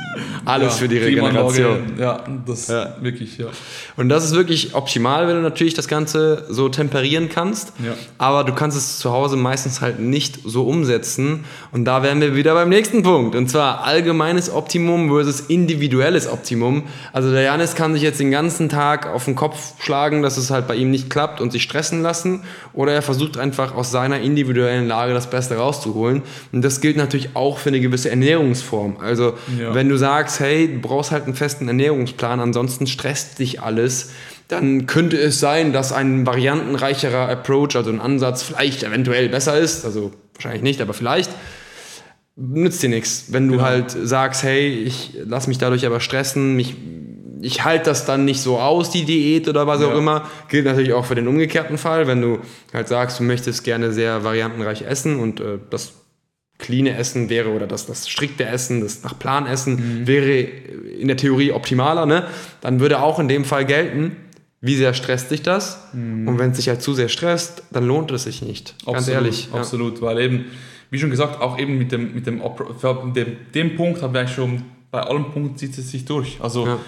[0.44, 1.92] Alles ja, für die Regeneration.
[1.98, 2.96] Ja, das Ja.
[3.00, 3.46] wirklich, ja.
[3.96, 7.72] Und das ist wirklich optimal, wenn du natürlich das Ganze so temperieren kannst.
[7.84, 7.94] Ja.
[8.18, 11.44] Aber du kannst es zu Hause meistens halt nicht so umsetzen.
[11.70, 13.36] Und da wären wir wieder beim nächsten Punkt.
[13.36, 16.84] Und zwar allgemeines Optimum versus individuelles Optimum.
[17.12, 20.50] Also der Janis kann sich jetzt den ganzen Tag auf den Kopf schlagen, dass es
[20.50, 22.42] halt bei ihm nicht klappt und sich stressen lassen.
[22.72, 26.22] Oder er versucht einfach aus seiner individuellen Lage das Beste rauszuholen.
[26.52, 28.96] Und das gilt natürlich auch für eine gewisse Ernährungsform.
[29.00, 29.74] Also Ja.
[29.74, 34.10] wenn du sagst, hey, du brauchst halt einen festen Ernährungsplan, ansonsten stresst dich alles,
[34.48, 39.84] dann könnte es sein, dass ein variantenreicherer Approach, also ein Ansatz, vielleicht eventuell besser ist.
[39.84, 41.30] Also wahrscheinlich nicht, aber vielleicht.
[42.34, 43.26] Nützt dir nichts.
[43.28, 43.64] Wenn du Genau.
[43.64, 46.76] halt sagst, hey, ich lass mich dadurch aber stressen, mich,
[47.42, 49.98] ich halte das dann nicht so aus, die Diät oder was auch Ja.
[49.98, 50.30] immer.
[50.48, 52.38] Gilt natürlich auch für den umgekehrten Fall, wenn du
[52.72, 55.94] halt sagst, du möchtest gerne sehr variantenreich essen und äh, das
[56.58, 61.16] cleane Essen wäre oder das, das strikte Essen, das nach Plan Essen wäre in der
[61.16, 62.28] Theorie optimaler, ne?
[62.60, 64.16] dann würde auch in dem Fall gelten,
[64.60, 65.88] wie sehr stresst dich das?
[65.92, 68.76] Und wenn es dich halt zu sehr stresst, dann lohnt es sich nicht.
[68.86, 69.48] Ganz Absolut, ehrlich.
[69.52, 69.58] ja.
[69.58, 70.44] Absolut, weil eben,
[70.90, 72.40] wie schon gesagt, auch eben mit dem, mit dem,
[73.16, 76.38] dem, dem Punkt haben wir eigentlich schon, bei allen Punkten zieht es sich durch.
[76.40, 76.78] Also Ja.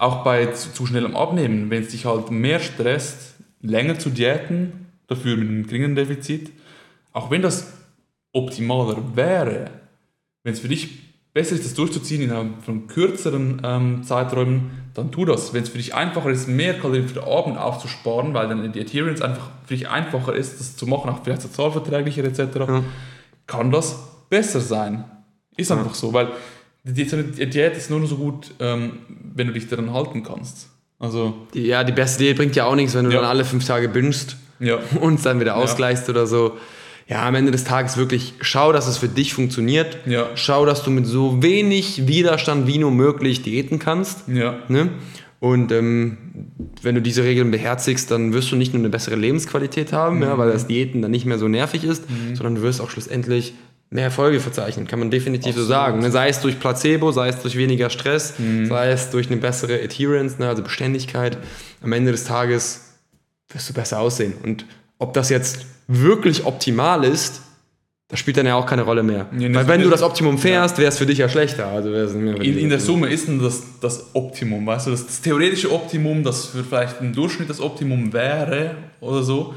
[0.00, 4.86] Auch bei zu, zu schnellem Abnehmen, wenn es dich halt mehr stresst, länger zu diäten,
[5.06, 6.50] dafür mit einem geringeren Defizit,
[7.12, 7.72] auch wenn das
[8.32, 9.70] optimaler wäre,
[10.42, 10.88] wenn es für dich
[11.34, 15.52] besser ist, das durchzuziehen in einem von kürzeren ähm, Zeiträumen, dann tu das.
[15.52, 18.80] Wenn es für dich einfacher ist, mehr Kalorien für den Abend aufzusparen, weil dann die
[18.80, 22.82] Adherence einfach für dich einfacher ist, das zu machen, auch vielleicht sozialverträglicher etc., Ja.
[23.46, 23.98] kann das
[24.30, 25.04] besser sein.
[25.56, 26.28] Ist einfach so, weil
[26.84, 27.04] die,
[27.46, 28.92] Diät ist nur so gut, ähm,
[29.34, 30.68] wenn du dich daran halten kannst.
[30.98, 33.20] Also, Die, ja, die beste Diät bringt ja auch nichts, wenn du Ja.
[33.20, 34.78] dann alle fünf Tage bingst ja.
[35.00, 36.56] und es dann wieder ausgleichst oder so.
[37.08, 39.98] Ja, am Ende des Tages wirklich schau, dass es für dich funktioniert.
[40.06, 40.28] Ja.
[40.36, 44.28] Schau, dass du mit so wenig Widerstand wie nur möglich diäten kannst.
[44.28, 44.58] Ja.
[44.68, 44.90] Ne?
[45.40, 46.18] Und ähm,
[46.82, 50.36] wenn du diese Regeln beherzigst, dann wirst du nicht nur eine bessere Lebensqualität haben, ja,
[50.36, 53.54] weil das Diäten dann nicht mehr so nervig ist, sondern du wirst auch schlussendlich
[53.90, 55.68] mehr Erfolge verzeichnen, kann man definitiv so Absolut.
[55.68, 55.98] sagen.
[56.00, 56.10] Ne?
[56.10, 58.34] Sei es durch Placebo, sei es durch weniger Stress,
[58.68, 60.48] sei es durch eine bessere Adherence, ne?
[60.48, 61.36] also Beständigkeit.
[61.82, 62.92] Am Ende des Tages
[63.52, 64.34] wirst du besser aussehen.
[64.44, 64.64] Und
[64.98, 67.42] ob das jetzt wirklich optimal ist,
[68.10, 69.28] das spielt dann ja auch keine Rolle mehr.
[69.38, 71.68] Ja, ne, Weil wenn du das Optimum fährst, wäre es für dich ja schlechter.
[71.68, 75.72] Also In, in der Summe ist denn das das Optimum, weißt du, das, das theoretische
[75.72, 79.54] Optimum, das für vielleicht im Durchschnitt das Optimum wäre oder so,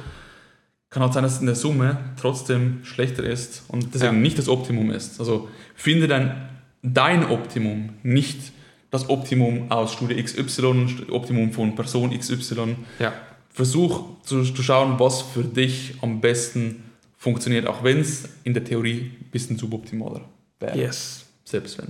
[0.94, 4.22] kann halt sein, dass es in der Summe trotzdem schlechter ist und deswegen Ja.
[4.22, 5.20] nicht das Optimum ist.
[5.20, 6.50] Also finde dann
[6.84, 8.52] dein Optimum, nicht
[8.92, 12.76] das Optimum aus Studie XY, Optimum von Person XY.
[13.00, 13.12] Ja.
[13.50, 16.84] Versuch zu, zu schauen, was für dich am besten
[17.18, 20.22] funktioniert, auch wenn es in der Theorie ein bisschen suboptimaler
[20.60, 20.78] wäre.
[20.78, 21.26] Yes.
[21.44, 21.88] Selbst wenn.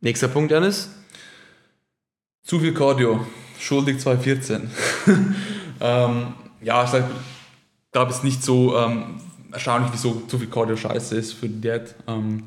[0.00, 0.90] Nächster Punkt, Janis.
[2.44, 3.26] Zu viel Cardio,
[3.58, 4.70] schuldig 2014.
[5.80, 7.10] ähm, ja, ich glaube,
[7.94, 9.04] glaube es nicht so ähm,
[9.52, 11.94] erstaunlich, wieso zu viel Cardio scheiße ist für die Diät.
[12.06, 12.42] Ähm,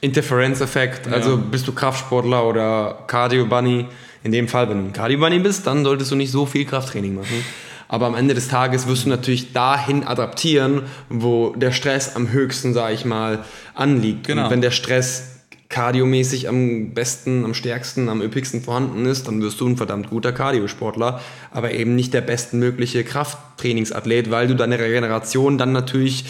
[0.00, 1.36] Interferenzeffekt, also Ja.
[1.36, 3.86] bist du Kraftsportler oder Cardio-Bunny.
[4.22, 7.14] In dem Fall, wenn du ein Cardio-Bunny bist, dann solltest du nicht so viel Krafttraining
[7.14, 7.44] machen.
[7.88, 12.72] Aber am Ende des Tages wirst du natürlich dahin adaptieren, wo der Stress am höchsten,
[12.72, 14.26] sage ich mal, anliegt.
[14.26, 14.44] Genau.
[14.44, 15.33] Und wenn der Stress
[15.74, 20.30] kardiomäßig am besten, am stärksten, am üppigsten vorhanden ist, dann wirst du ein verdammt guter
[20.30, 26.26] Kardiosportler, aber eben nicht der bestmögliche Krafttrainingsathlet, weil du deine Regeneration dann natürlich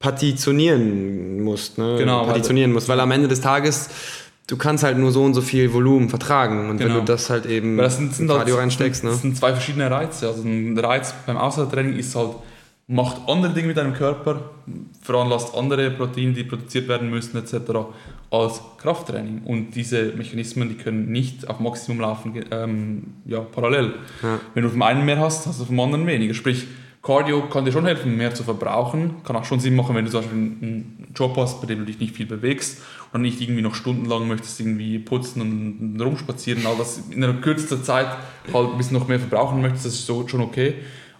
[0.00, 1.78] partitionieren musst.
[1.78, 1.96] Ne?
[1.98, 3.88] Genau, Partitionieren musst, weil am Ende des Tages
[4.48, 7.00] du kannst halt nur so und so viel Volumen vertragen und wenn Genau.
[7.00, 9.16] du das halt eben das sind, sind in Cardio halt, reinsteckst, das ne?
[9.16, 10.28] sind zwei verschiedene Reize.
[10.28, 12.32] Also ein Reiz beim Ausdauertraining ist halt,
[12.90, 14.50] macht andere Dinge mit deinem Körper,
[15.02, 17.70] veranlasst andere Proteine, die produziert werden müssen etc.
[18.30, 19.42] als Krafttraining.
[19.44, 23.92] Und diese Mechanismen, die können nicht auf Maximum laufen, ähm, ja, parallel.
[24.22, 24.40] Ja.
[24.54, 26.32] Wenn du vom einen mehr hast, hast du vom anderen weniger.
[26.32, 26.66] Sprich,
[27.02, 29.22] Cardio kann dir schon helfen, mehr zu verbrauchen.
[29.22, 31.84] Kann auch schon Sinn machen, wenn du zum Beispiel einen Job hast, bei dem du
[31.84, 32.80] dich nicht viel bewegst
[33.12, 37.82] und nicht irgendwie noch stundenlang möchtest irgendwie putzen und rumspazieren, all das in einer kürzester
[37.82, 38.08] Zeit
[38.52, 40.74] halt ein bisschen noch mehr verbrauchen möchtest, das ist so schon okay.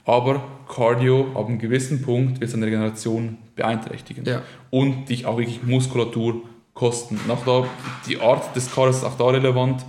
[0.09, 4.41] Aber Cardio ab einem gewissen Punkt wird seine Regeneration beeinträchtigen Ja.
[4.71, 6.37] und dich auch wirklich Muskulatur
[6.73, 7.21] kosten.
[7.29, 7.65] Nach da,
[8.09, 9.85] die Art des Cardios ist auch da relevant.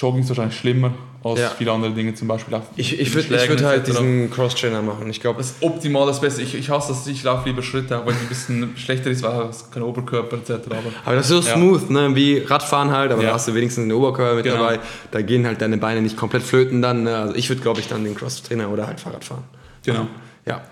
[0.00, 1.50] Jogging ist wahrscheinlich schlimmer als Ja.
[1.50, 5.10] viele andere Dinge, zum Beispiel auch Ich, ich würde würd halt diesen Cross-Trainer machen.
[5.10, 6.40] Ich glaube, Das optimal das Beste.
[6.40, 9.22] Ich, ich hasse das, ich laufe lieber Schritte, auch wenn es ein bisschen schlechter ist,
[9.22, 10.52] weil es kein Oberkörper etc.
[10.70, 11.54] Aber aber das ist so Ja.
[11.56, 12.16] smooth, ne?
[12.16, 13.28] wie Radfahren halt, aber Ja.
[13.28, 14.56] da hast du wenigstens einen Oberkörper mit Genau.
[14.56, 14.78] dabei.
[15.10, 17.02] Da gehen halt deine Beine nicht komplett flöten dann.
[17.02, 17.14] Ne?
[17.16, 19.44] Also ich würde, glaube ich, dann den Cross-Trainer oder halt Fahrrad fahren.
[19.84, 20.06] genau.
[20.46, 20.62] Ja.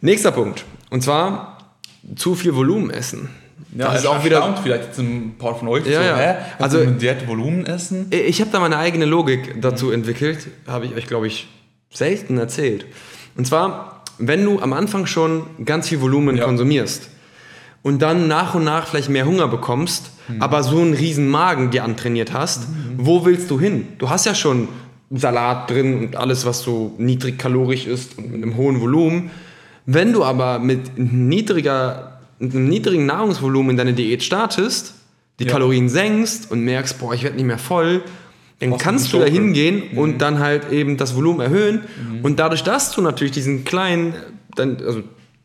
[0.00, 0.64] Nächster Punkt.
[0.90, 1.58] Und zwar
[2.14, 3.28] zu viel Volumen essen.
[3.74, 4.56] Ja, das ist auch wieder.
[4.62, 6.16] vielleicht jetzt ein paar von euch Ja, so, ja.
[6.16, 6.34] hä?
[6.58, 8.06] Also- Also Diät Volumen essen?
[8.10, 11.48] Ich habe da meine eigene Logik dazu entwickelt, habe ich euch, glaube ich,
[11.92, 12.86] selten erzählt.
[13.36, 16.44] Und zwar, wenn du am Anfang schon ganz viel Volumen Ja.
[16.44, 17.08] konsumierst
[17.82, 21.84] und dann nach und nach vielleicht mehr Hunger bekommst, aber so einen riesen Magen dir
[21.84, 23.88] antrainiert hast, wo willst du hin?
[23.98, 24.68] Du hast ja schon
[25.10, 29.30] Salat drin und alles, was so niedrig kalorisch ist und mit einem hohen Volumen.
[29.86, 32.13] Wenn du aber mit niedriger,
[32.44, 34.94] mit einem niedrigen Nahrungsvolumen in deine Diät startest,
[35.38, 35.52] die Ja.
[35.52, 38.02] Kalorien senkst und merkst, boah, ich werde nicht mehr voll,
[38.60, 41.82] dann du kannst du da hingehen und dann halt eben das Volumen erhöhen.
[42.22, 44.14] Und dadurch, dass du natürlich diesen kleinen,
[44.54, 45.02] dann, also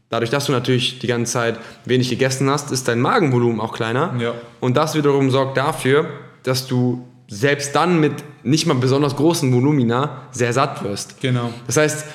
[0.10, 4.14] dadurch, dass du natürlich die ganze Zeit wenig gegessen hast, ist dein Magenvolumen auch kleiner.
[4.20, 4.36] Ja.
[4.60, 6.06] Und das wiederum sorgt dafür,
[6.44, 11.20] dass du selbst dann mit nicht mal besonders großen Volumina sehr satt wirst.
[11.22, 11.52] Genau.
[11.68, 12.06] Das heißt,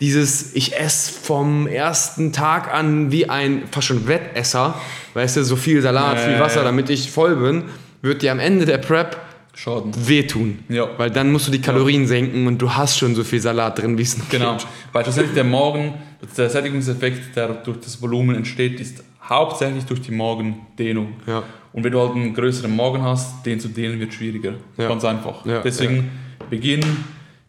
[0.00, 4.80] dieses ich esse vom ersten Tag an wie ein fast schon Wettesser,
[5.14, 6.64] weißt du, so viel Salat, Ja, viel ja, Wasser, ja.
[6.64, 7.64] damit ich voll bin,
[8.02, 9.16] wird dir am Ende der Prep
[9.54, 9.92] Schaden.
[10.08, 10.58] wehtun.
[10.68, 10.88] Ja.
[10.98, 13.96] Weil dann musst du die Kalorien senken und du hast schon so viel Salat drin,
[13.96, 14.52] wie es noch Genau.
[14.56, 14.66] gibt.
[14.92, 15.94] Weil schlussendlich der Magen,
[16.36, 21.14] der Sättigungseffekt, der durch das Volumen entsteht, ist hauptsächlich durch die Magendehnung.
[21.26, 21.44] Ja.
[21.72, 24.54] Und wenn du halt einen größeren Magen hast, den zu dehnen wird schwieriger.
[24.76, 24.88] Ja.
[24.88, 25.46] Ganz einfach.
[25.46, 26.10] Ja, Deswegen
[26.50, 27.04] beginnen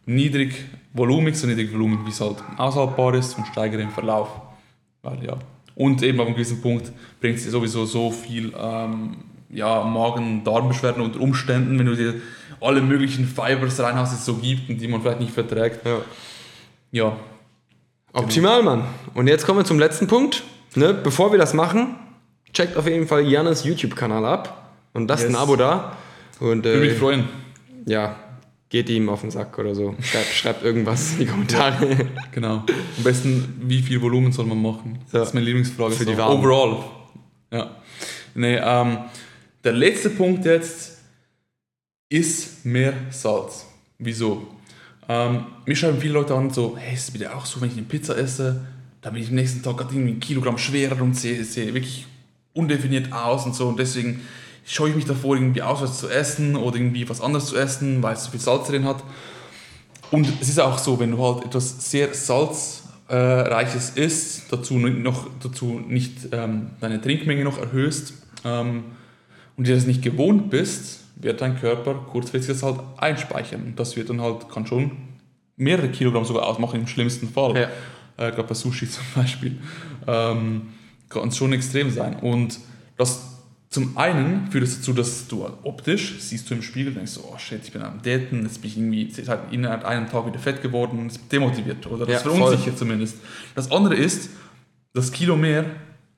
[0.06, 0.54] niedrig
[0.96, 4.28] volumig, so niedrig volumig, wie es halt aushaltbar ist und steigere im Verlauf.
[5.02, 5.36] Weil, ja.
[5.74, 9.16] Und eben ab einem gewissen Punkt bringt es dir sowieso so viel ähm,
[9.50, 12.14] ja, Magen-Darm-Beschwerden unter Umständen, wenn du dir
[12.60, 15.84] alle möglichen Fibers reinhaust, die es so gibt und die man vielleicht nicht verträgt.
[15.84, 15.98] Ja.
[16.92, 17.16] Ja,
[18.12, 18.84] Optimal, Mann.
[19.12, 20.42] Und jetzt kommen wir zum letzten Punkt.
[20.74, 20.94] Ne?
[20.94, 21.96] Bevor wir das machen,
[22.54, 25.34] checkt auf jeden Fall Jannes YouTube-Kanal ab und lasst Yes.
[25.34, 25.92] ein Abo da.
[26.40, 27.28] Und würde mich äh, freuen.
[27.86, 28.16] ja,
[28.68, 29.94] geht ihm auf den Sack oder so.
[30.00, 32.08] Schreibt, schreibt irgendwas in die Kommentare.
[32.32, 32.64] Genau.
[32.96, 34.98] Am besten, wie viel Volumen soll man machen?
[35.12, 35.20] Ja.
[35.20, 35.94] Das ist meine Lieblingsfrage.
[35.94, 36.18] Für die so.
[36.18, 36.38] Waden.
[36.38, 36.84] Overall.
[37.50, 37.76] Ja.
[38.34, 38.98] Nee, ähm,
[39.64, 40.98] der letzte Punkt jetzt
[42.08, 43.66] ist mehr Salz.
[43.98, 44.46] Wieso?
[45.08, 47.76] Ähm, mir schreiben viele Leute an, so, hey, ist es bitte auch so, wenn ich
[47.76, 48.66] eine Pizza esse,
[49.00, 52.06] dann bin ich am nächsten Tag gerade irgendwie ein Kilogramm schwerer und sehe, sehe wirklich
[52.52, 53.68] undefiniert aus und so.
[53.68, 54.20] Und deswegen
[54.66, 58.14] scheue ich mich davor, irgendwie auswärts zu essen oder irgendwie was anderes zu essen, weil
[58.14, 59.02] es so viel Salz drin hat.
[60.10, 65.28] Und es ist auch so, wenn du halt etwas sehr salzreiches isst, dazu nicht noch
[65.42, 68.84] dazu nicht ähm, deine Trinkmenge noch erhöhst ähm,
[69.56, 73.62] und dir das nicht gewohnt bist, wird dein Körper kurzfristig das halt einspeichern.
[73.62, 74.92] Und das wird dann halt, kann schon
[75.56, 77.56] mehrere Kilogramm sogar ausmachen im schlimmsten Fall.
[77.56, 78.26] Ja.
[78.28, 79.58] Äh, Gerade bei Sushi zum Beispiel.
[80.06, 80.68] Ähm,
[81.08, 82.16] kann es schon extrem sein.
[82.16, 82.58] Und
[82.96, 83.35] das
[83.76, 87.30] zum einen führt es dazu, dass du optisch siehst du im Spiegel und denkst so,
[87.30, 90.24] oh shit, ich bin am Daten, jetzt bin ich irgendwie jetzt halt innerhalb einem Tag
[90.24, 93.18] wieder fett geworden und ist demotiviert oder das Ja, verunsichert zumindest.
[93.54, 94.30] Das andere ist,
[94.94, 95.66] das Kilo mehr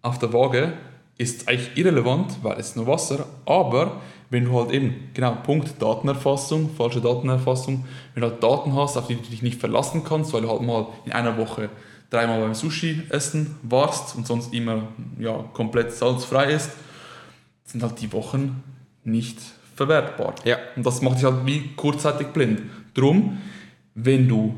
[0.02, 0.74] auf der Waage
[1.16, 6.70] ist eigentlich irrelevant, weil es nur Wasser, aber wenn du halt eben, genau, Punkt, Datenerfassung,
[6.76, 10.42] falsche Datenerfassung, wenn du halt Daten hast, auf die du dich nicht verlassen kannst, weil
[10.42, 11.70] du halt mal in einer Woche
[12.08, 14.84] dreimal beim Sushi essen warst und sonst immer
[15.18, 16.70] ja, komplett salzfrei ist,
[17.68, 18.62] sind halt die Wochen
[19.04, 19.38] nicht
[19.76, 20.34] verwertbar.
[20.44, 20.58] Ja.
[20.74, 22.62] Und das macht dich halt wie kurzzeitig blind.
[22.94, 23.38] Drum,
[23.94, 24.54] wenn du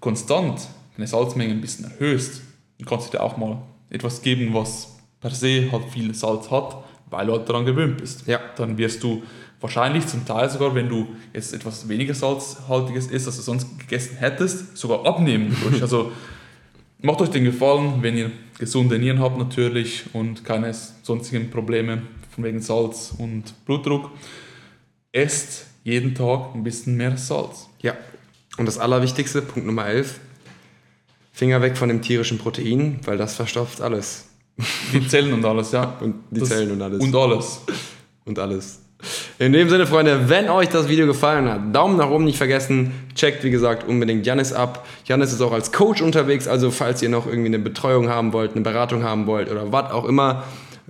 [0.00, 2.42] konstant deine Salzmenge ein bisschen erhöhst,
[2.78, 6.76] dann kannst du dir auch mal etwas geben, was per se halt viel Salz hat,
[7.08, 8.26] weil du halt daran gewöhnt bist.
[8.26, 8.40] Ja.
[8.56, 9.22] Dann wirst du
[9.60, 14.16] wahrscheinlich zum Teil sogar, wenn du jetzt etwas weniger salzhaltiges isst, als du sonst gegessen
[14.16, 16.10] hättest, sogar abnehmen also
[17.00, 22.02] macht euch den Gefallen, wenn ihr gesunde Nieren habt natürlich und keine sonstigen Probleme
[22.34, 24.10] von wegen Salz und Blutdruck,
[25.12, 27.68] esst jeden Tag ein bisschen mehr Salz.
[27.80, 27.94] Ja.
[28.58, 30.20] Und das Allerwichtigste, Punkt Nummer 11,
[31.32, 34.26] Finger weg von dem tierischen Protein, weil das verstopft alles.
[34.92, 35.96] Die Zellen und alles, ja.
[36.00, 37.00] Und die Das- Zellen und alles.
[37.02, 37.60] Und alles.
[38.24, 38.78] Und alles.
[39.38, 42.92] In dem Sinne, Freunde, wenn euch das Video gefallen hat, Daumen nach oben nicht vergessen.
[43.16, 44.86] Checkt, wie gesagt, unbedingt Janis ab.
[45.06, 48.52] Janis ist auch als Coach unterwegs, also falls ihr noch irgendwie eine Betreuung haben wollt,
[48.52, 50.44] eine Beratung haben wollt oder was auch immer,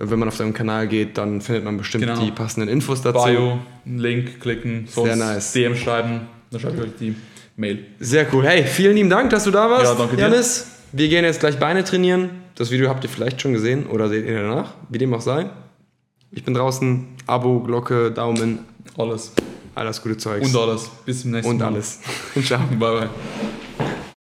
[0.09, 2.19] wenn man auf seinem Kanal geht, dann findet man bestimmt Genau.
[2.23, 3.25] die passenden Infos dazu.
[3.25, 5.51] Bio, einen Link klicken, sonst Sehr nice.
[5.53, 7.15] DM schreiben, dann schreibe ich euch die
[7.55, 7.85] Mail.
[7.99, 8.43] Sehr cool.
[8.45, 10.23] Hey, vielen lieben Dank, dass du da warst, Ja, danke dir.
[10.23, 10.67] Janis.
[10.91, 12.29] Wir gehen jetzt gleich Beine trainieren.
[12.55, 15.49] Das Video habt ihr vielleicht schon gesehen oder seht ihr danach, wie dem auch sei.
[16.31, 17.07] Ich bin draußen.
[17.25, 18.59] Abo, Glocke, Daumen,
[18.97, 19.31] Alles.
[19.75, 20.47] alles gute Zeugs.
[20.53, 20.89] Und alles.
[21.05, 21.67] Bis zum nächsten Und Mal.
[21.73, 21.99] alles.
[22.43, 22.59] Ciao.
[22.77, 23.09] Bye bye.